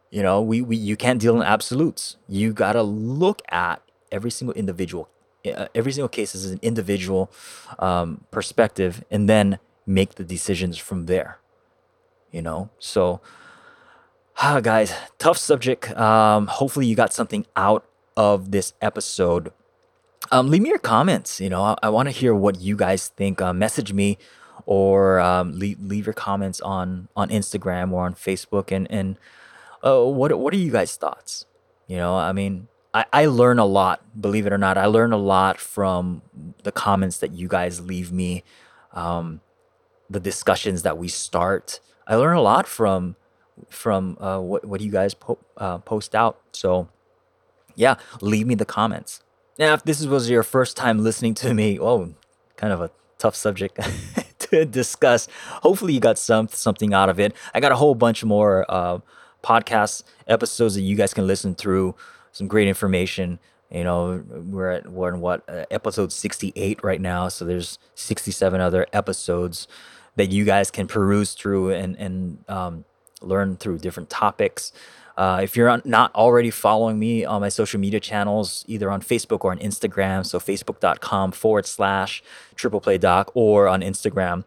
you 0.09 0.23
know, 0.23 0.41
we, 0.41 0.61
we 0.61 0.75
you 0.75 0.95
can't 0.95 1.19
deal 1.19 1.35
in 1.35 1.43
absolutes. 1.43 2.17
You 2.27 2.53
gotta 2.53 2.83
look 2.83 3.41
at 3.49 3.81
every 4.11 4.31
single 4.31 4.53
individual, 4.55 5.09
uh, 5.45 5.67
every 5.75 5.91
single 5.91 6.09
case 6.09 6.35
as 6.35 6.45
an 6.45 6.59
individual 6.61 7.31
um, 7.79 8.25
perspective, 8.31 9.03
and 9.11 9.27
then 9.29 9.59
make 9.85 10.15
the 10.15 10.23
decisions 10.23 10.77
from 10.77 11.05
there. 11.05 11.39
You 12.31 12.41
know, 12.41 12.69
so 12.79 13.21
ah, 14.37 14.59
guys, 14.59 14.93
tough 15.17 15.37
subject. 15.37 15.95
Um, 15.97 16.47
hopefully, 16.47 16.85
you 16.85 16.95
got 16.95 17.13
something 17.13 17.45
out 17.55 17.85
of 18.17 18.51
this 18.51 18.73
episode. 18.81 19.51
Um, 20.31 20.49
leave 20.49 20.61
me 20.61 20.69
your 20.69 20.79
comments. 20.79 21.39
You 21.39 21.49
know, 21.49 21.61
I, 21.61 21.75
I 21.83 21.89
want 21.89 22.07
to 22.07 22.11
hear 22.11 22.33
what 22.33 22.59
you 22.59 22.75
guys 22.75 23.09
think. 23.09 23.41
Uh, 23.41 23.53
message 23.53 23.93
me 23.93 24.17
or 24.65 25.19
um, 25.19 25.57
leave, 25.57 25.79
leave 25.79 26.05
your 26.05 26.13
comments 26.13 26.61
on 26.61 27.07
on 27.15 27.29
Instagram 27.29 27.91
or 27.91 28.05
on 28.05 28.15
Facebook 28.15 28.71
and 28.71 28.89
and 28.89 29.17
uh, 29.85 30.03
what 30.03 30.37
what 30.37 30.53
are 30.53 30.57
you 30.57 30.71
guys' 30.71 30.95
thoughts? 30.95 31.45
You 31.87 31.97
know, 31.97 32.15
I 32.15 32.31
mean, 32.31 32.67
I, 32.93 33.05
I 33.13 33.25
learn 33.27 33.59
a 33.59 33.65
lot, 33.65 34.19
believe 34.19 34.47
it 34.47 34.53
or 34.53 34.57
not. 34.57 34.77
I 34.77 34.85
learn 34.87 35.11
a 35.13 35.17
lot 35.17 35.59
from 35.59 36.21
the 36.63 36.71
comments 36.71 37.19
that 37.19 37.33
you 37.33 37.47
guys 37.47 37.81
leave 37.81 38.11
me, 38.11 38.43
um, 38.93 39.41
the 40.09 40.19
discussions 40.19 40.81
that 40.81 40.97
we 40.97 41.07
start. 41.07 41.79
I 42.07 42.15
learn 42.15 42.35
a 42.35 42.41
lot 42.41 42.67
from 42.67 43.15
from 43.69 44.17
uh, 44.19 44.39
what 44.39 44.65
what 44.65 44.81
you 44.81 44.91
guys 44.91 45.13
po- 45.13 45.39
uh, 45.57 45.77
post 45.79 46.15
out. 46.15 46.39
So, 46.51 46.89
yeah, 47.75 47.95
leave 48.21 48.47
me 48.47 48.55
the 48.55 48.65
comments. 48.65 49.21
Now, 49.59 49.73
if 49.73 49.83
this 49.83 50.05
was 50.05 50.29
your 50.29 50.43
first 50.43 50.75
time 50.75 51.03
listening 51.03 51.35
to 51.35 51.53
me, 51.53 51.79
oh, 51.79 52.15
kind 52.57 52.73
of 52.73 52.81
a 52.81 52.89
tough 53.19 53.35
subject 53.35 53.79
to 54.39 54.65
discuss. 54.65 55.27
Hopefully, 55.63 55.93
you 55.93 55.99
got 55.99 56.17
some 56.17 56.47
something 56.47 56.93
out 56.93 57.09
of 57.09 57.19
it. 57.19 57.35
I 57.53 57.59
got 57.59 57.71
a 57.71 57.75
whole 57.75 57.93
bunch 57.95 58.23
more. 58.23 58.65
Uh, 58.67 58.99
podcast 59.45 60.03
episodes 60.27 60.75
that 60.75 60.81
you 60.81 60.95
guys 60.95 61.13
can 61.13 61.27
listen 61.27 61.55
through. 61.55 61.95
Some 62.31 62.47
great 62.47 62.67
information. 62.67 63.39
You 63.71 63.83
know, 63.83 64.23
we're 64.27 64.71
at 64.71 64.91
we're 64.91 65.13
in 65.13 65.21
what 65.21 65.43
uh, 65.47 65.65
episode 65.71 66.11
68 66.11 66.83
right 66.83 67.01
now, 67.01 67.27
so 67.29 67.45
there's 67.45 67.79
67 67.95 68.59
other 68.59 68.87
episodes 68.93 69.67
that 70.15 70.31
you 70.31 70.45
guys 70.45 70.71
can 70.71 70.87
peruse 70.87 71.33
through 71.33 71.71
and 71.71 71.95
and 71.97 72.43
um, 72.49 72.85
learn 73.21 73.57
through 73.57 73.79
different 73.79 74.09
topics. 74.09 74.71
Uh, 75.17 75.39
if 75.41 75.55
you're 75.55 75.81
not 75.85 76.13
already 76.13 76.51
following 76.51 76.99
me 76.99 77.23
on 77.23 77.39
my 77.39 77.47
social 77.47 77.79
media 77.79 78.01
channels, 78.01 78.65
either 78.67 78.91
on 78.91 79.01
Facebook 79.01 79.45
or 79.45 79.51
on 79.51 79.59
Instagram, 79.59 80.25
so 80.25 80.39
facebook.com 80.39 81.31
forward 81.31 81.65
slash 81.65 82.21
triple 82.55 82.81
play 82.81 82.97
doc, 82.97 83.31
or 83.33 83.67
on 83.69 83.79
Instagram, 83.81 84.43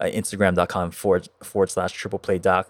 uh, 0.00 0.06
instagram.com 0.06 0.90
forward, 0.90 1.28
forward 1.40 1.70
slash 1.70 1.92
triple 1.92 2.18
play 2.18 2.36
doc 2.36 2.68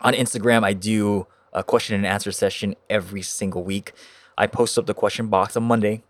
on 0.00 0.14
Instagram, 0.14 0.64
I 0.64 0.72
do 0.72 1.26
a 1.52 1.64
question 1.64 1.96
and 1.96 2.06
answer 2.06 2.32
session 2.32 2.76
every 2.90 3.22
single 3.22 3.64
week. 3.64 3.92
I 4.36 4.46
post 4.46 4.78
up 4.78 4.86
the 4.86 4.94
question 4.94 5.28
box 5.28 5.56
on 5.56 5.64
Monday. 5.64 6.02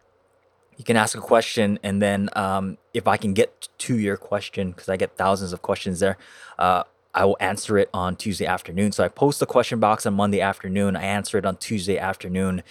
You 0.77 0.85
can 0.85 0.97
ask 0.97 1.17
a 1.17 1.21
question, 1.21 1.79
and 1.83 2.03
then 2.03 2.29
um, 2.35 2.77
if 2.93 3.09
I 3.09 3.17
can 3.17 3.33
get 3.33 3.69
to 3.79 3.97
your 3.99 4.17
question, 4.17 4.73
because 4.73 4.89
I 4.89 4.97
get 4.97 5.17
thousands 5.17 5.53
of 5.53 5.63
questions 5.63 6.01
there, 6.01 6.19
uh, 6.59 6.83
I 7.15 7.25
will 7.25 7.39
answer 7.41 7.79
it 7.79 7.89
on 7.95 8.17
Tuesday 8.17 8.45
afternoon. 8.45 8.93
So 8.93 9.03
I 9.03 9.09
post 9.09 9.41
the 9.41 9.47
question 9.47 9.81
box 9.81 10.05
on 10.05 10.13
Monday 10.13 10.43
afternoon. 10.43 10.95
I 10.97 11.05
answer 11.05 11.39
it 11.39 11.47
on 11.47 11.57
Tuesday 11.57 11.97
afternoon, 11.97 12.63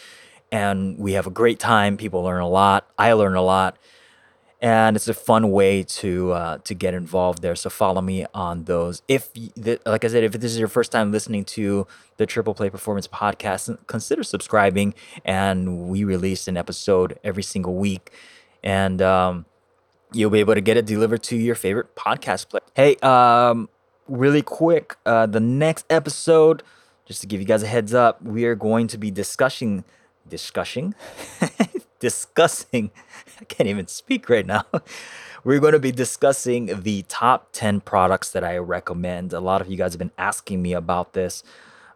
and 0.51 0.99
we 0.99 1.13
have 1.13 1.25
a 1.25 1.31
great 1.31 1.59
time. 1.59 1.97
People 1.97 2.21
learn 2.21 2.41
a 2.41 2.47
lot. 2.47 2.87
I 2.97 3.13
learn 3.13 3.35
a 3.35 3.41
lot 3.41 3.77
and 4.65 4.95
it's 4.95 5.07
a 5.07 5.13
fun 5.13 5.51
way 5.51 5.83
to 5.83 6.31
uh, 6.31 6.57
to 6.63 6.73
get 6.73 6.95
involved 6.95 7.43
there. 7.43 7.55
So 7.55 7.69
follow 7.69 8.01
me 8.01 8.25
on 8.33 8.63
those. 8.63 9.03
If 9.07 9.29
like 9.85 10.03
I 10.03 10.07
said, 10.07 10.23
if 10.23 10.31
this 10.31 10.51
is 10.51 10.57
your 10.57 10.67
first 10.67 10.91
time 10.91 11.11
listening 11.11 11.45
to 11.45 11.85
the 12.17 12.25
Triple 12.25 12.55
Play 12.55 12.71
Performance 12.71 13.07
podcast, 13.07 13.77
consider 13.85 14.23
subscribing. 14.23 14.95
And 15.23 15.87
we 15.87 16.03
release 16.03 16.47
an 16.47 16.57
episode 16.57 17.19
every 17.23 17.43
single 17.43 17.75
week, 17.75 18.11
and 18.63 19.03
um, 19.03 19.45
you'll 20.11 20.31
be 20.31 20.39
able 20.39 20.55
to 20.55 20.61
get 20.61 20.77
it 20.77 20.87
delivered 20.87 21.21
to 21.23 21.35
your 21.35 21.53
favorite 21.53 21.95
podcast 21.95 22.49
player. 22.49 22.63
Hey, 22.75 22.95
um, 23.03 23.69
really 24.07 24.41
quick, 24.41 24.95
uh, 25.05 25.27
the 25.27 25.39
next 25.39 25.85
episode 25.91 26.63
just 27.05 27.21
to 27.21 27.27
give 27.27 27.39
you 27.39 27.45
guys 27.45 27.61
a 27.61 27.67
heads 27.67 27.93
up, 27.93 28.19
we 28.23 28.45
are 28.45 28.55
going 28.55 28.87
to 28.87 28.97
be 28.97 29.11
discussing, 29.11 29.83
discussing, 30.27 30.95
discussing. 32.05 32.91
I 33.41 33.45
can't 33.45 33.67
even 33.67 33.87
speak 33.87 34.29
right 34.29 34.45
now. 34.45 34.63
We're 35.43 35.59
going 35.59 35.73
to 35.73 35.79
be 35.79 35.91
discussing 35.91 36.83
the 36.83 37.03
top 37.07 37.49
10 37.51 37.79
products 37.81 38.31
that 38.31 38.43
I 38.43 38.57
recommend. 38.57 39.33
A 39.33 39.39
lot 39.39 39.59
of 39.59 39.67
you 39.67 39.75
guys 39.75 39.93
have 39.93 39.99
been 39.99 40.11
asking 40.15 40.61
me 40.61 40.73
about 40.73 41.13
this. 41.13 41.43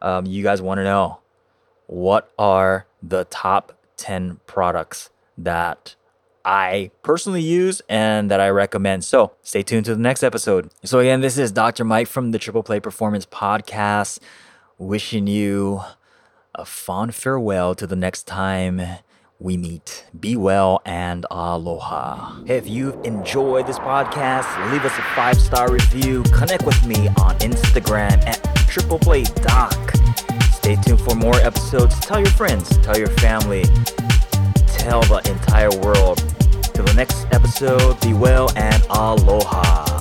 Um, 0.02 0.26
you 0.26 0.42
guys 0.42 0.64
want 0.64 0.80
to 0.80 0.84
know 0.84 1.20
what 1.86 2.32
are 2.40 2.88
the 3.04 3.26
top 3.26 3.78
10 3.98 4.40
products 4.48 5.12
that 5.38 5.96
I 6.44 6.90
personally 7.04 7.44
use 7.44 7.84
and 7.88 8.32
that 8.32 8.40
I 8.40 8.50
recommend. 8.50 9.04
So 9.04 9.34
stay 9.44 9.62
tuned 9.62 9.86
to 9.86 9.94
the 9.94 10.02
next 10.02 10.24
episode. 10.24 10.72
So, 10.84 10.98
again, 10.98 11.22
this 11.22 11.38
is 11.38 11.52
Dr. 11.52 11.84
Mike 11.84 12.08
from 12.08 12.32
the 12.32 12.40
Triple 12.40 12.64
Play 12.64 12.80
Performance 12.80 13.28
Podcast, 13.28 14.18
wishing 14.80 15.28
you 15.28 15.82
a 16.56 16.66
fond 16.66 17.14
farewell 17.14 17.76
to 17.76 17.86
the 17.86 17.96
next 17.96 18.24
time 18.24 18.82
we 19.40 19.56
meet. 19.56 20.06
Be 20.20 20.36
well 20.36 20.82
and 20.86 21.26
aloha. 21.32 22.44
If 22.46 22.68
you've 22.68 23.04
enjoyed 23.06 23.68
this 23.68 23.80
podcast, 23.80 24.72
leave 24.72 24.84
us 24.84 24.92
a 24.98 25.02
five 25.16 25.40
star 25.40 25.72
review. 25.72 26.24
Connect 26.34 26.66
with 26.66 26.86
me 26.86 27.08
on 27.20 27.38
Instagram 27.40 28.22
at 28.28 28.44
Triple 28.68 29.00
Play 29.00 29.24
Doc. 29.24 29.74
Stay 30.52 30.76
tuned 30.76 31.00
for 31.00 31.16
more 31.16 31.36
episodes. 31.36 31.98
Tell 32.02 32.20
your 32.20 32.30
friends, 32.32 32.78
tell 32.80 32.98
your 32.98 33.08
family, 33.08 33.64
tell 34.68 35.02
the 35.04 35.22
entire 35.30 35.72
world. 35.80 36.18
Till 36.74 36.84
the 36.84 36.94
next 36.96 37.26
episode, 37.32 38.00
be 38.02 38.14
well 38.14 38.50
and 38.58 38.84
aloha. 38.90 39.99